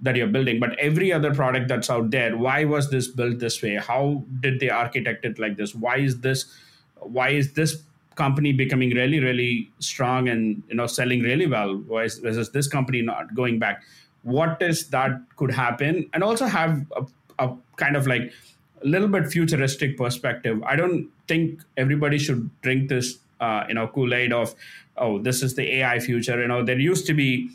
that 0.00 0.16
you're 0.16 0.26
building 0.28 0.60
but 0.60 0.78
every 0.78 1.12
other 1.12 1.34
product 1.34 1.68
that's 1.68 1.88
out 1.88 2.10
there 2.10 2.36
why 2.36 2.64
was 2.64 2.90
this 2.90 3.08
built 3.08 3.38
this 3.38 3.62
way? 3.62 3.76
How 3.76 4.24
did 4.40 4.60
they 4.60 4.70
architect 4.70 5.24
it 5.24 5.38
like 5.38 5.56
this? 5.56 5.74
Why 5.74 5.98
is 5.98 6.20
this 6.20 6.46
why 7.00 7.30
is 7.30 7.52
this 7.52 7.82
company 8.14 8.52
becoming 8.52 8.90
really 8.90 9.18
really 9.18 9.70
strong 9.80 10.28
and 10.28 10.62
you 10.68 10.76
know 10.76 10.86
selling 10.86 11.22
really 11.22 11.46
well? 11.46 11.82
Versus 11.88 12.50
this 12.50 12.68
company 12.68 13.02
not 13.02 13.34
going 13.34 13.58
back? 13.58 13.82
What 14.22 14.62
is 14.62 14.88
that 14.88 15.12
could 15.36 15.50
happen? 15.50 16.08
And 16.14 16.22
also 16.22 16.46
have 16.46 16.86
a 16.96 17.04
a 17.38 17.54
kind 17.76 17.96
of 17.96 18.06
like 18.06 18.32
a 18.82 18.86
little 18.86 19.08
bit 19.08 19.26
futuristic 19.30 19.96
perspective. 19.96 20.62
I 20.64 20.76
don't 20.76 21.10
think 21.26 21.60
everybody 21.76 22.18
should 22.18 22.50
drink 22.62 22.88
this, 22.88 23.18
uh, 23.40 23.64
you 23.68 23.74
know, 23.74 23.88
Kool 23.88 24.14
Aid 24.14 24.32
of, 24.32 24.54
oh, 24.96 25.18
this 25.18 25.42
is 25.42 25.54
the 25.54 25.76
AI 25.76 25.98
future. 26.00 26.40
You 26.40 26.48
know, 26.48 26.64
there 26.64 26.78
used 26.78 27.06
to 27.06 27.14
be. 27.14 27.50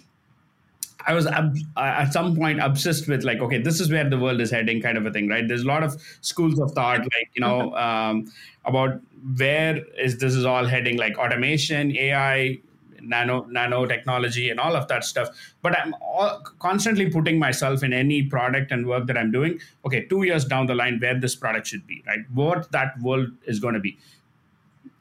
I 1.07 1.13
was 1.13 1.25
uh, 1.25 1.49
at 1.77 2.11
some 2.11 2.35
point 2.35 2.59
obsessed 2.61 3.07
with 3.07 3.23
like, 3.23 3.39
okay, 3.39 3.57
this 3.57 3.79
is 3.79 3.89
where 3.89 4.07
the 4.07 4.17
world 4.17 4.41
is 4.41 4.51
heading, 4.51 4.81
kind 4.81 4.97
of 4.97 5.05
a 5.05 5.11
thing, 5.11 5.29
right? 5.29 5.47
There's 5.47 5.63
a 5.63 5.67
lot 5.67 5.81
of 5.81 5.99
schools 6.21 6.59
of 6.59 6.71
thought, 6.73 6.99
like 6.99 7.29
you 7.35 7.41
know, 7.41 7.73
um, 7.75 8.31
about 8.65 8.99
where 9.37 9.77
is 9.97 10.17
this 10.17 10.35
is 10.35 10.45
all 10.45 10.65
heading, 10.65 10.97
like 10.97 11.17
automation, 11.17 11.95
AI, 11.95 12.59
nano 13.01 13.43
nanotechnology 13.45 14.51
and 14.51 14.59
all 14.59 14.75
of 14.75 14.87
that 14.87 15.03
stuff. 15.03 15.29
But 15.61 15.77
i'm 15.77 15.93
all, 16.01 16.41
constantly 16.59 17.09
putting 17.09 17.39
myself 17.39 17.83
in 17.83 17.93
any 17.93 18.23
product 18.23 18.71
and 18.71 18.87
work 18.87 19.07
that 19.07 19.17
i'm 19.17 19.31
doing 19.31 19.59
okay 19.85 20.05
two 20.05 20.23
years 20.23 20.45
down 20.45 20.65
the 20.65 20.75
line 20.75 20.99
where 20.99 21.19
this 21.19 21.35
product 21.35 21.67
should 21.67 21.85
be 21.87 22.03
right? 22.07 22.19
What 22.33 22.71
that 22.71 22.99
world 23.01 23.29
is 23.45 23.59
going 23.59 23.73
to 23.73 23.79
be. 23.79 23.97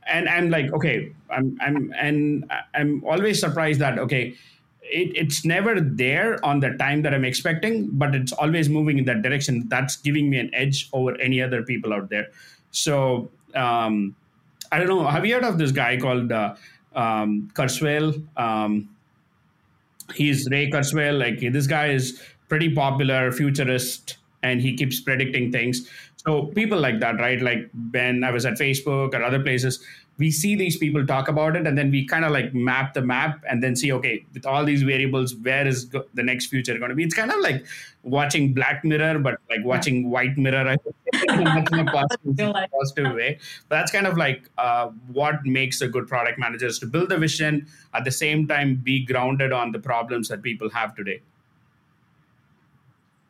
And 0.07 0.29
i'm 0.29 0.51
like 0.51 0.73
okay 0.73 1.13
i'm 1.31 1.59
i'm 1.61 1.93
and 1.99 2.51
i'm 2.75 3.05
always 3.05 3.39
surprised 3.41 3.81
that 3.81 3.99
okay 3.99 4.35
it, 4.83 5.13
it's 5.15 5.45
never 5.45 5.81
there 5.81 6.43
on 6.45 6.61
the 6.61 6.71
time 6.79 7.03
that 7.03 7.13
i'm 7.13 7.25
expecting 7.25 7.91
but 7.93 8.15
it's 8.15 8.33
always 8.33 8.69
moving 8.69 8.99
in 8.99 9.05
that 9.05 9.23
direction. 9.23 9.69
That's 9.69 9.97
giving 9.97 10.31
me 10.31 10.39
an 10.39 10.51
edge 10.55 10.89
over 10.93 11.21
any 11.21 11.43
other 11.43 11.63
people 11.63 11.93
out 11.93 12.09
there. 12.09 12.29
So 12.71 13.31
um, 13.55 14.15
i 14.71 14.79
don't 14.79 14.89
know. 14.89 15.07
Have 15.07 15.25
you 15.27 15.35
heard 15.35 15.45
of 15.45 15.59
this 15.59 15.73
guy 15.73 15.97
called 15.97 16.33
uh, 16.33 16.55
um, 16.95 17.51
Kurzweil. 17.55 18.23
Um, 18.37 18.89
he's 20.15 20.49
Ray 20.51 20.71
Kurzweil. 20.71 21.19
Like 21.19 21.53
this 21.53 21.67
guy 21.67 21.89
is 21.89 22.21
pretty 22.49 22.75
popular, 22.75 23.31
futurist, 23.33 24.17
and 24.43 24.61
he 24.61 24.77
keeps 24.77 25.01
predicting 25.01 25.53
things. 25.53 25.89
So 26.17 26.47
people 26.47 26.81
like 26.81 27.01
that, 27.01 27.17
right? 27.17 27.41
Like 27.41 27.71
when 27.93 28.25
I 28.25 28.31
was 28.31 28.45
at 28.47 28.55
Facebook 28.55 29.15
or 29.15 29.23
other 29.23 29.41
places, 29.41 29.85
we 30.19 30.33
see 30.33 30.57
these 30.57 30.77
people 30.77 31.07
talk 31.07 31.29
about 31.29 31.55
it, 31.55 31.67
and 31.67 31.79
then 31.79 31.93
we 31.93 32.05
kind 32.05 32.25
of 32.25 32.33
like 32.33 32.53
map 32.53 32.93
the 32.95 33.03
map 33.03 33.45
and 33.49 33.63
then 33.63 33.77
see, 33.77 33.93
okay, 33.93 34.25
with 34.35 34.45
all 34.45 34.65
these 34.65 34.83
variables, 34.83 35.35
where 35.37 35.67
is 35.67 35.85
go- 35.85 36.05
the 36.15 36.25
next 36.25 36.47
future 36.47 36.77
going 36.77 36.89
to 36.89 36.97
be? 36.97 37.05
It's 37.05 37.15
kind 37.15 37.31
of 37.31 37.39
like 37.41 37.65
watching 38.03 38.53
Black 38.53 38.85
Mirror, 38.85 39.21
but 39.21 39.39
like 39.49 39.65
watching 39.65 40.11
White 40.11 40.37
Mirror. 40.37 40.69
I 40.69 40.77
think 40.77 41.73
in 41.73 41.79
a 41.79 41.85
positive, 41.93 42.55
positive 42.73 43.15
way. 43.15 43.39
But 43.69 43.77
that's 43.77 43.93
kind 43.93 44.09
of 44.09 44.17
like 44.17 44.51
uh, 44.59 44.89
what 45.13 45.47
makes 45.47 45.81
a 45.81 45.89
good 45.89 46.09
product 46.09 46.39
manager 46.39 46.67
is 46.67 46.81
to 46.81 46.87
build 46.87 47.13
a 47.13 47.19
vision 47.19 47.69
at 47.95 48.05
the 48.05 48.11
same 48.11 48.49
time 48.49 48.75
be 48.75 49.05
grounded 49.05 49.53
on 49.53 49.71
the 49.71 49.79
problems 49.79 50.29
that 50.29 50.43
people 50.43 50.69
have 50.71 50.97
today. 50.97 51.21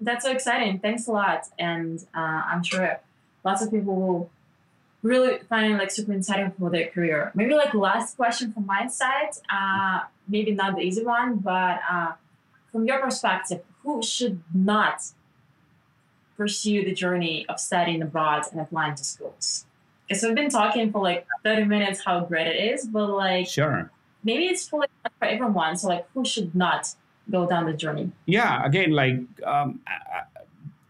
That's 0.00 0.24
so 0.24 0.30
exciting. 0.30 0.78
Thanks 0.78 1.06
a 1.06 1.12
lot. 1.12 1.42
And 1.58 2.02
uh, 2.14 2.42
I'm 2.46 2.62
sure 2.62 2.98
lots 3.44 3.62
of 3.62 3.70
people 3.70 3.94
will 3.96 4.30
really 5.02 5.38
finding 5.48 5.78
like 5.78 5.90
super 5.90 6.12
exciting 6.12 6.52
for 6.58 6.70
their 6.70 6.88
career. 6.88 7.30
Maybe 7.34 7.54
like 7.54 7.74
last 7.74 8.16
question 8.16 8.52
from 8.52 8.66
my 8.66 8.86
side, 8.88 9.30
uh, 9.52 10.00
maybe 10.26 10.52
not 10.52 10.76
the 10.76 10.82
easy 10.82 11.04
one, 11.04 11.36
but 11.36 11.80
uh, 11.90 12.12
from 12.72 12.86
your 12.86 13.00
perspective, 13.00 13.62
who 13.82 14.02
should 14.02 14.42
not 14.52 15.02
pursue 16.36 16.84
the 16.84 16.92
journey 16.92 17.46
of 17.48 17.58
studying 17.60 18.02
abroad 18.02 18.44
and 18.52 18.60
applying 18.60 18.94
to 18.96 19.04
schools? 19.04 19.66
Because 20.06 20.22
we've 20.22 20.34
been 20.34 20.50
talking 20.50 20.90
for 20.90 21.02
like 21.02 21.26
30 21.44 21.64
minutes 21.64 22.02
how 22.04 22.20
great 22.20 22.46
it 22.46 22.72
is, 22.72 22.86
but 22.86 23.08
like 23.08 23.46
sure 23.46 23.90
maybe 24.22 24.44
it's 24.46 24.68
for, 24.68 24.80
like, 24.80 24.90
for 25.18 25.24
everyone. 25.24 25.76
So 25.76 25.88
like 25.88 26.06
who 26.14 26.24
should 26.24 26.54
not 26.54 26.94
go 27.30 27.46
down 27.46 27.66
the 27.66 27.72
journey? 27.72 28.10
Yeah, 28.26 28.64
again, 28.64 28.92
like 28.92 29.20
um, 29.44 29.80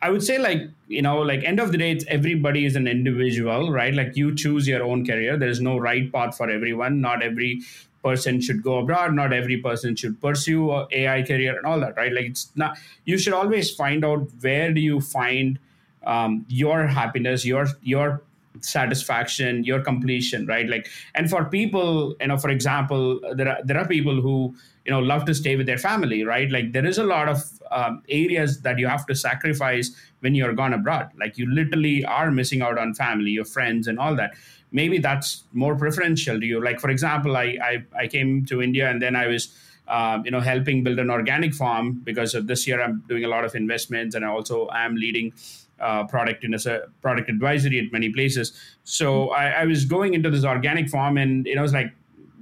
I, 0.00 0.10
would 0.10 0.22
say 0.22 0.38
like 0.38 0.62
you 0.86 1.02
know 1.02 1.18
like 1.20 1.44
end 1.44 1.60
of 1.60 1.72
the 1.72 1.78
day 1.78 1.90
it's 1.90 2.04
everybody 2.08 2.64
is 2.64 2.76
an 2.76 2.86
individual 2.86 3.72
right? 3.72 3.94
Like 3.94 4.16
you 4.16 4.34
choose 4.34 4.68
your 4.68 4.82
own 4.82 5.04
career. 5.06 5.36
There's 5.36 5.60
no 5.60 5.78
right 5.78 6.12
path 6.12 6.36
for 6.36 6.50
everyone. 6.50 7.00
Not 7.00 7.22
every 7.22 7.62
person 8.04 8.40
should 8.40 8.62
go 8.62 8.78
abroad. 8.78 9.14
Not 9.14 9.32
every 9.32 9.58
person 9.58 9.96
should 9.96 10.20
pursue 10.20 10.70
a 10.70 10.86
ai 10.92 11.22
career 11.22 11.56
and 11.56 11.66
all 11.66 11.80
that 11.80 11.96
right? 11.96 12.12
Like 12.12 12.26
it's 12.26 12.50
not 12.54 12.78
you 13.04 13.18
should 13.18 13.32
always 13.32 13.74
find 13.74 14.04
out 14.04 14.28
where 14.40 14.72
do 14.72 14.80
you 14.80 15.00
find 15.00 15.58
um, 16.04 16.46
your 16.48 16.86
happiness 16.86 17.44
your 17.44 17.66
your 17.82 18.22
satisfaction 18.60 19.64
your 19.64 19.80
completion 19.80 20.46
right? 20.46 20.68
Like 20.68 20.88
and 21.14 21.28
for 21.28 21.44
people 21.44 22.16
you 22.20 22.28
know 22.28 22.38
for 22.38 22.50
example 22.50 23.20
there 23.34 23.48
are 23.48 23.58
there 23.64 23.78
are 23.78 23.86
people 23.86 24.20
who 24.20 24.54
you 24.88 24.94
know 24.94 25.00
love 25.00 25.26
to 25.26 25.34
stay 25.34 25.54
with 25.54 25.66
their 25.66 25.76
family 25.76 26.24
right? 26.24 26.50
Like 26.50 26.72
there 26.72 26.86
is 26.86 26.96
a 26.96 27.04
lot 27.04 27.28
of 27.28 27.42
um, 27.70 28.02
areas 28.08 28.62
that 28.62 28.78
you 28.78 28.86
have 28.88 29.04
to 29.06 29.14
sacrifice 29.14 29.94
when 30.20 30.34
you're 30.34 30.54
gone 30.54 30.72
abroad. 30.72 31.10
Like 31.20 31.36
you 31.36 31.46
literally 31.52 32.06
are 32.06 32.30
missing 32.30 32.62
out 32.62 32.78
on 32.78 32.94
family 32.94 33.32
your 33.32 33.44
friends 33.44 33.86
and 33.86 33.98
all 33.98 34.16
that. 34.16 34.32
Maybe 34.72 34.96
that's 34.96 35.44
more 35.52 35.76
preferential 35.76 36.40
to 36.40 36.46
you. 36.46 36.64
Like 36.64 36.80
for 36.80 36.88
example 36.88 37.36
i 37.36 37.58
i, 37.70 37.84
I 38.04 38.06
came 38.08 38.46
to 38.46 38.62
india 38.62 38.88
and 38.90 39.02
then 39.02 39.14
i 39.16 39.26
was 39.26 39.42
uh, 39.96 40.18
you 40.24 40.30
know 40.30 40.40
helping 40.40 40.82
build 40.84 40.98
an 40.98 41.10
organic 41.10 41.54
farm 41.54 42.00
because 42.10 42.32
this 42.52 42.66
year 42.66 42.80
i'm 42.82 43.02
doing 43.08 43.24
a 43.24 43.28
lot 43.28 43.44
of 43.44 43.54
investments 43.54 44.14
and 44.14 44.24
i 44.24 44.28
also 44.28 44.68
am 44.84 44.94
leading 44.96 45.32
uh, 45.80 46.04
product 46.04 46.44
in 46.44 46.54
a 46.54 46.58
product 47.02 47.28
advisory 47.28 47.78
at 47.78 47.92
many 47.92 48.10
places. 48.10 48.52
So 48.84 49.30
I, 49.30 49.62
I, 49.62 49.64
was 49.64 49.84
going 49.84 50.14
into 50.14 50.30
this 50.30 50.44
organic 50.44 50.88
farm, 50.88 51.16
and 51.16 51.46
you 51.46 51.54
know, 51.54 51.60
it 51.60 51.62
was 51.62 51.72
like 51.72 51.92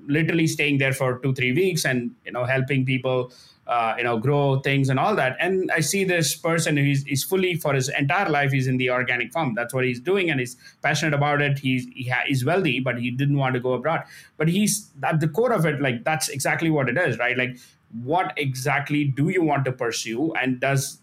literally 0.06 0.46
staying 0.46 0.78
there 0.78 0.92
for 0.92 1.18
two 1.18 1.34
three 1.34 1.52
weeks, 1.52 1.84
and 1.84 2.14
you 2.24 2.32
know, 2.32 2.44
helping 2.44 2.84
people. 2.84 3.32
Uh, 3.68 3.96
you 3.98 4.04
know, 4.04 4.16
grow 4.16 4.60
things 4.60 4.88
and 4.88 4.96
all 4.96 5.16
that. 5.16 5.36
And 5.40 5.72
I 5.72 5.80
see 5.80 6.04
this 6.04 6.36
person 6.36 6.76
who's 6.76 7.04
is 7.08 7.24
fully 7.24 7.56
for 7.56 7.74
his 7.74 7.88
entire 7.88 8.28
life. 8.30 8.52
He's 8.52 8.68
in 8.68 8.76
the 8.76 8.90
organic 8.90 9.32
farm. 9.32 9.54
That's 9.56 9.74
what 9.74 9.84
he's 9.84 9.98
doing, 9.98 10.30
and 10.30 10.38
he's 10.38 10.56
passionate 10.82 11.14
about 11.14 11.42
it. 11.42 11.58
He's 11.58 11.84
he 11.92 12.08
ha- 12.08 12.22
he's 12.28 12.44
wealthy, 12.44 12.78
but 12.78 13.00
he 13.00 13.10
didn't 13.10 13.36
want 13.36 13.54
to 13.54 13.60
go 13.60 13.72
abroad. 13.72 14.04
But 14.36 14.46
he's 14.46 14.92
at 15.02 15.18
the 15.18 15.26
core 15.26 15.52
of 15.52 15.66
it. 15.66 15.80
Like 15.80 16.04
that's 16.04 16.28
exactly 16.28 16.70
what 16.70 16.88
it 16.88 16.96
is, 16.96 17.18
right? 17.18 17.36
Like 17.36 17.58
what 18.04 18.32
exactly 18.36 19.02
do 19.02 19.30
you 19.30 19.42
want 19.42 19.64
to 19.64 19.72
pursue, 19.72 20.32
and 20.34 20.60
does 20.60 21.00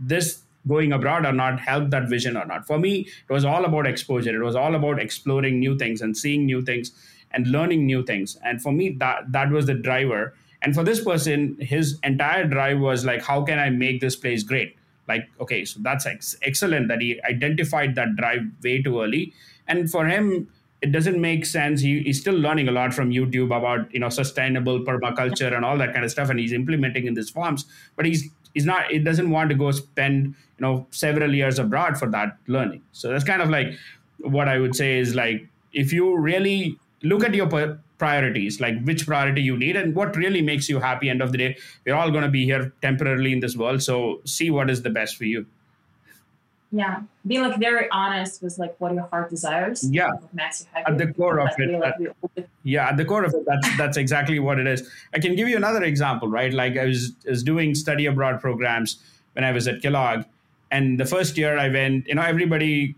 this 0.00 0.40
going 0.68 0.92
abroad 0.92 1.24
or 1.24 1.32
not 1.32 1.58
help 1.58 1.90
that 1.90 2.08
vision 2.08 2.36
or 2.36 2.44
not. 2.44 2.66
For 2.66 2.78
me, 2.78 3.08
it 3.28 3.32
was 3.32 3.44
all 3.44 3.64
about 3.64 3.86
exposure. 3.86 4.34
It 4.40 4.44
was 4.44 4.54
all 4.54 4.74
about 4.74 5.00
exploring 5.00 5.58
new 5.58 5.76
things 5.78 6.02
and 6.02 6.16
seeing 6.16 6.44
new 6.44 6.62
things 6.62 6.92
and 7.32 7.46
learning 7.46 7.86
new 7.86 8.04
things. 8.04 8.36
And 8.44 8.60
for 8.60 8.72
me, 8.72 8.90
that 8.98 9.32
that 9.32 9.50
was 9.50 9.66
the 9.66 9.74
driver. 9.74 10.34
And 10.62 10.74
for 10.74 10.82
this 10.82 11.02
person, 11.02 11.56
his 11.60 11.98
entire 12.02 12.44
drive 12.44 12.80
was 12.80 13.04
like, 13.04 13.22
how 13.22 13.44
can 13.44 13.58
I 13.58 13.70
make 13.70 14.00
this 14.00 14.16
place 14.16 14.42
great? 14.42 14.76
Like, 15.06 15.28
okay, 15.40 15.64
so 15.64 15.80
that's 15.82 16.04
ex- 16.04 16.36
excellent 16.42 16.88
that 16.88 17.00
he 17.00 17.20
identified 17.22 17.94
that 17.94 18.16
drive 18.16 18.42
way 18.62 18.82
too 18.82 19.00
early. 19.00 19.32
And 19.66 19.90
for 19.90 20.06
him, 20.06 20.48
it 20.80 20.92
doesn't 20.92 21.20
make 21.20 21.44
sense. 21.46 21.80
He, 21.80 22.00
he's 22.00 22.20
still 22.20 22.34
learning 22.34 22.68
a 22.68 22.72
lot 22.72 22.94
from 22.94 23.10
YouTube 23.10 23.56
about 23.56 23.92
you 23.92 24.00
know 24.00 24.08
sustainable 24.08 24.80
permaculture 24.80 25.54
and 25.54 25.64
all 25.64 25.76
that 25.78 25.92
kind 25.92 26.04
of 26.04 26.10
stuff, 26.10 26.30
and 26.30 26.38
he's 26.38 26.52
implementing 26.52 27.06
in 27.06 27.14
these 27.14 27.30
farms. 27.30 27.64
But 27.96 28.06
he's 28.06 28.28
he's 28.54 28.64
not. 28.64 28.90
It 28.90 29.04
doesn't 29.04 29.30
want 29.30 29.50
to 29.50 29.56
go 29.56 29.70
spend 29.72 30.26
you 30.26 30.34
know 30.60 30.86
several 30.90 31.34
years 31.34 31.58
abroad 31.58 31.98
for 31.98 32.08
that 32.10 32.36
learning. 32.46 32.82
So 32.92 33.08
that's 33.08 33.24
kind 33.24 33.42
of 33.42 33.50
like 33.50 33.74
what 34.18 34.48
I 34.48 34.58
would 34.58 34.76
say 34.76 34.98
is 34.98 35.14
like 35.14 35.48
if 35.72 35.92
you 35.92 36.16
really 36.16 36.78
look 37.02 37.24
at 37.24 37.34
your 37.34 37.78
priorities, 37.98 38.60
like 38.60 38.82
which 38.84 39.06
priority 39.06 39.42
you 39.42 39.56
need 39.56 39.76
and 39.76 39.94
what 39.94 40.16
really 40.16 40.42
makes 40.42 40.68
you 40.68 40.80
happy. 40.80 41.10
End 41.10 41.22
of 41.22 41.32
the 41.32 41.38
day, 41.38 41.56
we're 41.84 41.94
all 41.94 42.10
going 42.10 42.24
to 42.24 42.30
be 42.30 42.44
here 42.44 42.72
temporarily 42.82 43.32
in 43.32 43.40
this 43.40 43.56
world, 43.56 43.82
so 43.82 44.20
see 44.24 44.50
what 44.50 44.70
is 44.70 44.82
the 44.82 44.90
best 44.90 45.16
for 45.16 45.24
you. 45.24 45.46
Yeah 46.70 47.00
being 47.28 47.42
like 47.42 47.60
very 47.60 47.88
honest 47.90 48.42
with 48.42 48.58
like 48.58 48.74
what 48.80 48.92
your 48.94 49.06
heart 49.08 49.30
desires. 49.30 49.88
Yeah. 49.88 50.12
At 50.86 50.98
the 50.98 51.12
core 51.12 51.38
of 51.38 51.50
it 51.58 51.80
that, 51.80 51.94
uh, 52.38 52.42
yeah 52.64 52.88
at 52.88 52.96
the 52.96 53.04
core 53.04 53.24
of 53.24 53.34
it 53.34 53.44
that's 53.46 53.76
that's 53.76 53.96
exactly 53.96 54.38
what 54.38 54.58
it 54.58 54.66
is. 54.66 54.90
I 55.14 55.18
can 55.18 55.36
give 55.36 55.48
you 55.48 55.56
another 55.56 55.84
example 55.84 56.28
right? 56.28 56.52
Like 56.52 56.76
i 56.76 56.86
was, 56.86 57.12
was 57.28 57.42
doing 57.42 57.74
study 57.74 58.06
abroad 58.06 58.40
programs 58.40 58.98
when 59.34 59.44
i 59.44 59.52
was 59.52 59.68
at 59.68 59.82
kellogg 59.82 60.24
and 60.70 60.98
the 60.98 61.04
first 61.04 61.36
year 61.36 61.58
i 61.58 61.68
went 61.68 62.06
you 62.08 62.14
know 62.14 62.22
everybody 62.22 62.94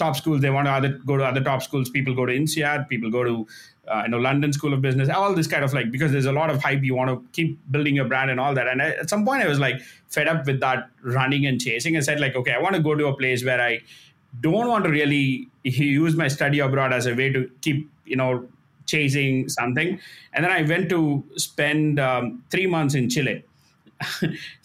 top 0.00 0.16
schools 0.16 0.40
they 0.40 0.50
want 0.50 0.66
to 0.66 0.72
other, 0.72 0.88
go 1.10 1.16
to 1.16 1.24
other 1.24 1.42
top 1.50 1.62
schools 1.62 1.90
people 1.90 2.14
go 2.14 2.26
to 2.26 2.32
INSEAD 2.32 2.88
people 2.88 3.10
go 3.18 3.22
to 3.22 3.46
uh, 3.90 4.02
you 4.04 4.10
know 4.10 4.18
London 4.18 4.52
School 4.52 4.72
of 4.72 4.80
Business, 4.80 5.08
all 5.08 5.34
this 5.34 5.46
kind 5.46 5.64
of 5.64 5.72
like 5.72 5.90
because 5.90 6.12
there's 6.12 6.26
a 6.26 6.32
lot 6.32 6.48
of 6.48 6.62
hype. 6.62 6.82
You 6.82 6.94
want 6.94 7.10
to 7.10 7.28
keep 7.32 7.58
building 7.70 7.96
your 7.96 8.04
brand 8.04 8.30
and 8.30 8.38
all 8.38 8.54
that. 8.54 8.68
And 8.68 8.80
I, 8.80 8.90
at 8.90 9.10
some 9.10 9.24
point, 9.24 9.42
I 9.42 9.48
was 9.48 9.58
like 9.58 9.80
fed 10.08 10.28
up 10.28 10.46
with 10.46 10.60
that 10.60 10.90
running 11.02 11.46
and 11.46 11.60
chasing. 11.60 11.96
I 11.96 12.00
said 12.00 12.20
like, 12.20 12.36
okay, 12.36 12.52
I 12.52 12.58
want 12.60 12.76
to 12.76 12.82
go 12.82 12.94
to 12.94 13.06
a 13.06 13.16
place 13.16 13.44
where 13.44 13.60
I 13.60 13.80
don't 14.40 14.68
want 14.68 14.84
to 14.84 14.90
really 14.90 15.48
use 15.64 16.14
my 16.14 16.28
study 16.28 16.60
abroad 16.60 16.92
as 16.92 17.06
a 17.06 17.14
way 17.14 17.32
to 17.32 17.50
keep 17.62 17.90
you 18.04 18.16
know 18.16 18.46
chasing 18.86 19.48
something. 19.48 19.98
And 20.32 20.44
then 20.44 20.52
I 20.52 20.62
went 20.62 20.88
to 20.90 21.24
spend 21.36 21.98
um, 21.98 22.44
three 22.50 22.66
months 22.66 22.94
in 22.94 23.08
Chile 23.08 23.44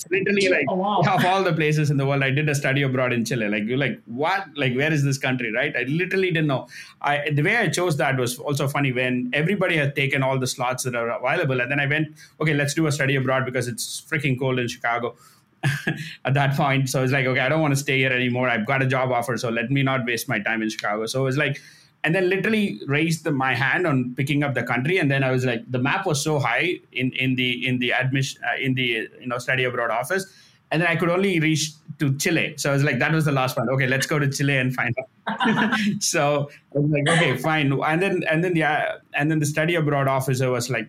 literally 0.09 0.47
like 0.49 0.65
oh, 0.69 0.75
wow. 0.75 1.01
of 1.01 1.25
all 1.25 1.43
the 1.43 1.51
places 1.53 1.89
in 1.91 1.97
the 1.97 2.05
world 2.05 2.23
i 2.23 2.29
did 2.29 2.47
a 2.47 2.55
study 2.55 2.81
abroad 2.83 3.11
in 3.11 3.25
chile. 3.25 3.49
Like 3.49 3.63
you're 3.63 3.77
like 3.77 4.01
what 4.05 4.45
like 4.55 4.75
where 4.75 4.91
is 4.93 5.03
this 5.03 5.17
country 5.17 5.51
right? 5.51 5.75
I 5.75 5.83
literally 5.83 6.31
didn't 6.31 6.47
know. 6.47 6.67
I 7.01 7.29
the 7.29 7.41
way 7.41 7.57
i 7.57 7.67
chose 7.67 7.97
that 7.97 8.17
was 8.17 8.39
also 8.39 8.67
funny 8.67 8.91
when 8.91 9.29
everybody 9.33 9.75
had 9.75 9.95
taken 9.95 10.23
all 10.23 10.39
the 10.39 10.47
slots 10.47 10.83
that 10.83 10.95
are 10.95 11.09
available 11.09 11.59
and 11.59 11.69
then 11.69 11.79
i 11.79 11.85
went 11.85 12.15
okay 12.39 12.53
let's 12.53 12.73
do 12.73 12.87
a 12.87 12.91
study 12.91 13.15
abroad 13.15 13.45
because 13.45 13.67
it's 13.67 14.01
freaking 14.01 14.39
cold 14.39 14.59
in 14.59 14.67
chicago. 14.67 15.15
At 16.25 16.35
that 16.35 16.55
point 16.55 16.89
so 16.89 17.03
it's 17.03 17.11
like 17.11 17.25
okay 17.25 17.41
i 17.41 17.49
don't 17.49 17.61
want 17.61 17.73
to 17.73 17.79
stay 17.79 17.97
here 17.97 18.13
anymore. 18.13 18.49
I've 18.49 18.65
got 18.65 18.81
a 18.81 18.87
job 18.87 19.11
offer 19.11 19.37
so 19.37 19.49
let 19.49 19.69
me 19.69 19.83
not 19.83 20.05
waste 20.05 20.29
my 20.29 20.39
time 20.39 20.61
in 20.61 20.69
chicago. 20.69 21.07
So 21.07 21.25
it's 21.25 21.37
like 21.37 21.59
and 22.05 22.13
then 22.13 22.29
literally 22.29 22.79
raised 22.85 23.23
the, 23.23 23.31
my 23.31 23.55
hand 23.55 23.87
on 23.87 24.13
picking 24.15 24.43
up 24.43 24.53
the 24.53 24.63
country. 24.63 24.97
And 24.99 25.09
then 25.09 25.23
i 25.23 25.31
was 25.31 25.43
like 25.43 25.69
the 25.69 25.79
map 25.79 26.05
was 26.05 26.23
so 26.23 26.39
high 26.39 26.79
in 26.91 27.11
in 27.13 27.35
the 27.35 27.67
in 27.67 27.79
the 27.79 27.91
admission 27.91 28.41
uh, 28.43 28.55
in 28.61 28.75
the 28.75 29.09
you 29.19 29.27
know 29.27 29.39
study 29.39 29.63
abroad 29.65 29.89
office. 29.89 30.25
And 30.71 30.81
then 30.81 30.87
i 30.87 30.95
could 30.95 31.09
only 31.09 31.39
reach 31.39 31.71
to 31.99 32.15
chile. 32.17 32.53
So 32.57 32.69
i 32.69 32.73
was 32.73 32.83
like 32.83 32.99
that 32.99 33.11
was 33.11 33.25
the 33.25 33.31
last 33.31 33.57
one 33.57 33.69
okay 33.69 33.87
let's 33.87 34.05
go 34.05 34.19
to 34.19 34.29
chile 34.29 34.57
and 34.57 34.73
find 34.73 34.95
out. 34.99 35.79
So 35.99 36.49
i 36.75 36.79
was 36.79 36.91
like 36.91 37.09
okay 37.17 37.37
fine. 37.37 37.73
And 37.73 38.01
then 38.01 38.23
and 38.29 38.43
then 38.43 38.53
the 38.53 38.63
uh, 38.63 38.99
and 39.15 39.31
then 39.31 39.39
the 39.39 39.49
study 39.55 39.75
abroad 39.75 40.07
officer 40.07 40.51
was 40.51 40.69
like 40.69 40.87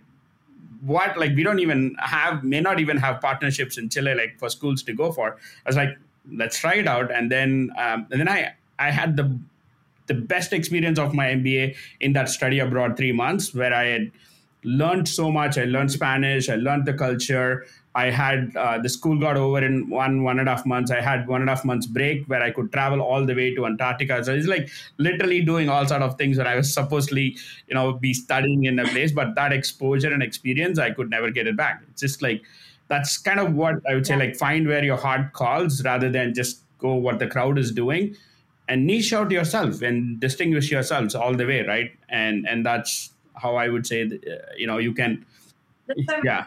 what? 0.83 1.16
Like 1.18 1.35
we 1.35 1.42
don't 1.42 1.59
even 1.59 1.96
have 1.98 2.44
may 2.44 2.61
not 2.61 2.79
even 2.79 2.98
have 2.98 3.20
partnerships 3.20 3.79
in 3.79 3.88
chile 3.88 4.14
like 4.14 4.38
for 4.38 4.50
schools 4.50 4.83
to 4.85 4.92
go 4.92 5.12
for. 5.12 5.37
I 5.64 5.68
was 5.70 5.76
like 5.76 5.98
let's 6.31 6.59
try 6.59 6.74
it 6.74 6.87
out. 6.87 7.11
And 7.11 7.31
then 7.33 7.70
um, 7.79 8.07
and 8.11 8.20
then 8.20 8.29
i 8.29 8.55
i 8.79 8.90
had 8.90 9.16
the 9.16 9.26
the 10.07 10.14
best 10.14 10.53
experience 10.53 10.99
of 10.99 11.14
my 11.14 11.27
MBA 11.27 11.77
in 12.01 12.12
that 12.14 12.29
study 12.29 12.59
abroad 12.59 12.97
three 12.97 13.12
months, 13.12 13.55
where 13.55 13.75
I 13.75 13.85
had 13.87 14.12
learned 14.64 15.09
so 15.09 15.31
much. 15.31 15.59
I 15.59 15.64
learned 15.64 15.92
Spanish, 15.92 16.49
I 16.49 16.57
learned 16.57 16.87
the 16.87 16.95
culture. 16.95 17.64
I 17.95 18.11
had 18.11 18.55
uh, 18.57 18.79
the 18.79 18.90
school 18.90 19.19
got 19.19 19.38
over 19.38 19.64
in 19.64 19.88
one 19.88 20.23
one 20.23 20.38
and 20.38 20.49
a 20.49 20.55
half 20.55 20.66
months. 20.66 20.90
I 20.90 21.01
had 21.01 21.27
one 21.27 21.40
and 21.40 21.49
a 21.49 21.55
half 21.55 21.64
months 21.64 21.87
break 21.87 22.27
where 22.27 22.42
I 22.42 22.51
could 22.51 22.71
travel 22.71 23.01
all 23.01 23.25
the 23.25 23.35
way 23.35 23.55
to 23.55 23.64
Antarctica. 23.64 24.23
So 24.23 24.35
it's 24.35 24.47
like 24.47 24.69
literally 24.99 25.40
doing 25.40 25.71
all 25.71 25.87
sort 25.87 26.03
of 26.03 26.19
things 26.19 26.37
where 26.37 26.47
I 26.47 26.57
was 26.57 26.73
supposedly, 26.73 27.38
you 27.69 27.75
know, 27.75 27.95
be 27.95 28.12
studying 28.12 28.64
in 28.64 28.79
a 28.79 28.87
place, 28.87 29.12
but 29.12 29.35
that 29.37 29.51
exposure 29.51 30.12
and 30.12 30.23
experience, 30.23 30.79
I 30.79 30.90
could 30.90 31.09
never 31.09 31.31
get 31.31 31.47
it 31.47 31.57
back. 31.57 31.83
It's 31.88 32.03
just 32.03 32.21
like 32.21 32.42
that's 32.88 33.16
kind 33.16 33.40
of 33.40 33.55
what 33.55 33.77
I 33.88 33.95
would 33.95 34.07
say. 34.07 34.16
Like 34.16 34.37
find 34.37 34.69
where 34.69 34.85
your 34.85 34.99
heart 34.99 35.33
calls 35.33 35.83
rather 35.83 36.11
than 36.11 36.35
just 36.35 36.61
go 36.79 36.95
what 36.95 37.19
the 37.19 37.27
crowd 37.27 37.59
is 37.59 37.73
doing, 37.73 38.14
and 38.68 38.87
niche 38.87 39.12
out 39.12 39.31
yourself 39.31 39.83
and 39.83 40.18
distinguish 40.20 40.70
yourselves 40.70 41.14
all 41.14 41.35
the 41.35 41.46
way, 41.46 41.62
right? 41.66 41.92
And 42.09 42.46
and 42.48 42.64
that's 42.64 43.12
how 43.35 43.57
I 43.57 43.68
would 43.68 43.87
say, 43.87 44.05
that, 44.05 44.26
uh, 44.26 44.52
you 44.57 44.66
know, 44.66 44.79
you 44.79 44.94
can. 44.94 45.24
That's 45.87 46.00
yeah. 46.24 46.44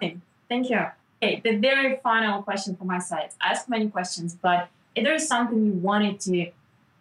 Thank 0.49 0.69
you. 0.69 0.85
Okay, 1.21 1.41
the 1.43 1.57
very 1.57 1.97
final 1.97 2.41
question 2.41 2.75
from 2.75 2.87
my 2.87 2.99
side. 2.99 3.29
I 3.41 3.51
asked 3.51 3.69
many 3.69 3.89
questions, 3.89 4.35
but 4.41 4.69
if 4.95 5.03
there 5.03 5.13
is 5.13 5.27
something 5.27 5.65
you 5.65 5.73
wanted 5.73 6.19
to 6.21 6.51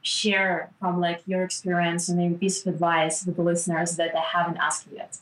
share 0.03 0.71
from 0.81 1.01
like 1.01 1.23
your 1.27 1.43
experience 1.43 2.09
and 2.09 2.19
maybe 2.19 2.35
piece 2.35 2.65
of 2.65 2.75
advice 2.75 3.25
with 3.27 3.37
the 3.37 3.43
listeners 3.43 3.97
that 3.97 4.15
I 4.17 4.21
haven't 4.21 4.57
asked 4.59 4.87
you 4.91 4.97
yet? 4.97 5.19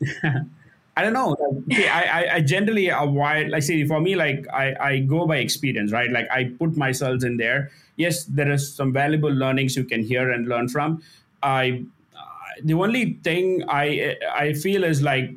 I 0.96 1.02
don't 1.02 1.12
know. 1.12 1.36
I, 1.72 2.04
I, 2.12 2.34
I 2.36 2.40
generally 2.40 2.88
avoid, 2.88 3.48
like, 3.48 3.62
see, 3.62 3.86
for 3.86 4.00
me, 4.00 4.16
like, 4.16 4.46
I, 4.52 4.74
I 4.80 4.98
go 5.00 5.26
by 5.26 5.38
experience, 5.38 5.92
right? 5.92 6.10
Like, 6.10 6.28
I 6.30 6.44
put 6.58 6.76
myself 6.76 7.24
in 7.24 7.36
there. 7.36 7.70
Yes, 7.96 8.24
there 8.24 8.50
is 8.50 8.74
some 8.74 8.92
valuable 8.92 9.30
learnings 9.30 9.76
you 9.76 9.84
can 9.84 10.02
hear 10.02 10.30
and 10.30 10.48
learn 10.48 10.68
from. 10.68 11.02
I, 11.42 11.84
uh, 12.14 12.20
the 12.64 12.74
only 12.74 13.14
thing 13.22 13.64
I, 13.68 14.16
I 14.34 14.52
feel 14.52 14.84
is 14.84 15.00
like 15.00 15.30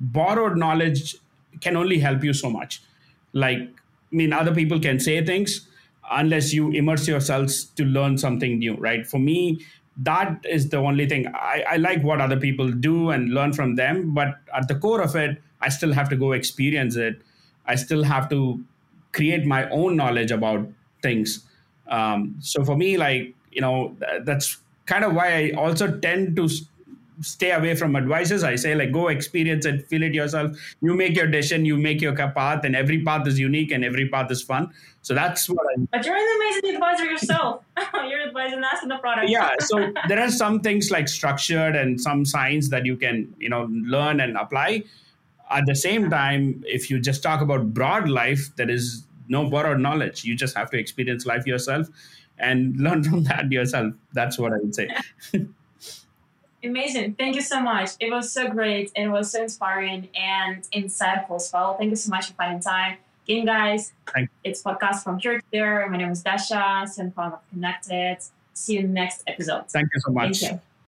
borrowed 0.00 0.56
knowledge 0.56 1.16
can 1.60 1.76
only 1.76 1.98
help 1.98 2.24
you 2.24 2.32
so 2.32 2.50
much. 2.50 2.82
Like, 3.32 3.60
I 3.60 3.70
mean, 4.10 4.32
other 4.32 4.54
people 4.54 4.80
can 4.80 5.00
say 5.00 5.24
things 5.24 5.68
unless 6.10 6.52
you 6.52 6.70
immerse 6.72 7.08
yourselves 7.08 7.64
to 7.76 7.84
learn 7.84 8.18
something 8.18 8.58
new, 8.58 8.74
right? 8.74 9.06
For 9.06 9.18
me, 9.18 9.64
that 9.96 10.44
is 10.48 10.68
the 10.70 10.78
only 10.78 11.06
thing. 11.06 11.28
I, 11.28 11.64
I 11.70 11.76
like 11.76 12.02
what 12.02 12.20
other 12.20 12.36
people 12.36 12.70
do 12.70 13.10
and 13.10 13.32
learn 13.32 13.52
from 13.52 13.76
them, 13.76 14.12
but 14.14 14.40
at 14.54 14.68
the 14.68 14.74
core 14.74 15.00
of 15.00 15.14
it, 15.14 15.40
I 15.60 15.68
still 15.68 15.92
have 15.92 16.08
to 16.10 16.16
go 16.16 16.32
experience 16.32 16.96
it. 16.96 17.22
I 17.66 17.76
still 17.76 18.02
have 18.02 18.28
to 18.30 18.62
create 19.12 19.46
my 19.46 19.68
own 19.70 19.96
knowledge 19.96 20.30
about 20.30 20.68
things. 21.02 21.44
Um, 21.88 22.36
so 22.40 22.64
for 22.64 22.76
me, 22.76 22.96
like, 22.96 23.34
you 23.52 23.60
know, 23.60 23.96
that's 24.22 24.58
kind 24.86 25.04
of 25.04 25.14
why 25.14 25.28
I 25.32 25.50
also 25.56 25.98
tend 25.98 26.36
to 26.36 26.48
stay 27.20 27.52
away 27.52 27.74
from 27.74 27.96
advices. 27.96 28.44
I 28.44 28.56
say 28.56 28.74
like 28.74 28.92
go 28.92 29.08
experience 29.08 29.66
it, 29.66 29.86
feel 29.86 30.02
it 30.02 30.14
yourself. 30.14 30.56
You 30.80 30.94
make 30.94 31.16
your 31.16 31.26
decision, 31.26 31.64
you 31.64 31.76
make 31.76 32.00
your 32.00 32.14
path, 32.14 32.64
and 32.64 32.74
every 32.74 33.02
path 33.02 33.26
is 33.26 33.38
unique 33.38 33.70
and 33.70 33.84
every 33.84 34.08
path 34.08 34.30
is 34.30 34.42
fun. 34.42 34.72
So 35.02 35.14
that's 35.14 35.48
what 35.48 35.66
I. 35.76 35.86
But 35.92 36.06
you're 36.06 36.16
an 36.16 36.36
amazing 36.36 36.74
advisor 36.74 37.04
yourself. 37.04 37.62
you're 38.08 38.22
advising 38.22 38.64
us 38.64 38.82
in 38.82 38.88
the 38.88 38.98
product. 38.98 39.28
yeah. 39.28 39.50
So 39.60 39.92
there 40.08 40.20
are 40.20 40.30
some 40.30 40.60
things 40.60 40.90
like 40.90 41.08
structured 41.08 41.76
and 41.76 42.00
some 42.00 42.24
science 42.24 42.70
that 42.70 42.86
you 42.86 42.96
can 42.96 43.34
you 43.38 43.48
know 43.48 43.68
learn 43.70 44.20
and 44.20 44.36
apply. 44.36 44.84
At 45.50 45.66
the 45.66 45.76
same 45.76 46.10
time, 46.10 46.64
if 46.66 46.90
you 46.90 46.98
just 46.98 47.22
talk 47.22 47.40
about 47.40 47.74
broad 47.74 48.08
life, 48.08 48.50
there 48.56 48.70
is 48.70 49.04
no 49.28 49.48
borrowed 49.48 49.80
knowledge. 49.80 50.24
You 50.24 50.34
just 50.34 50.56
have 50.56 50.70
to 50.70 50.78
experience 50.78 51.26
life 51.26 51.46
yourself 51.46 51.88
and 52.38 52.76
learn 52.86 53.04
from 53.04 53.24
that 53.24 53.50
yourself. 53.52 53.92
That's 54.12 54.38
what 54.38 54.52
I 54.52 54.56
would 54.56 54.74
say. 54.74 54.88
Amazing. 56.64 57.14
Thank 57.14 57.36
you 57.36 57.42
so 57.42 57.60
much. 57.60 57.90
It 58.00 58.10
was 58.10 58.32
so 58.32 58.48
great 58.48 58.90
and 58.96 59.10
it 59.10 59.12
was 59.12 59.30
so 59.30 59.42
inspiring 59.42 60.08
and 60.14 60.62
insightful 60.74 61.36
as 61.36 61.50
well. 61.52 61.76
Thank 61.76 61.90
you 61.90 61.96
so 61.96 62.10
much 62.10 62.28
for 62.28 62.32
finding 62.34 62.60
time. 62.60 62.96
Again, 63.26 63.44
guys, 63.46 63.92
it's 64.42 64.62
podcast 64.62 65.02
from 65.02 65.18
here 65.18 65.38
to 65.38 65.44
there. 65.52 65.88
My 65.88 65.96
name 65.96 66.10
is 66.10 66.22
Dasha, 66.22 66.86
of 66.98 67.38
Connected. 67.50 68.18
See 68.54 68.74
you 68.74 68.88
next 68.88 69.22
episode. 69.26 69.68
Thank 69.70 69.90
you 69.94 70.00
so 70.00 70.12
much. 70.12 70.42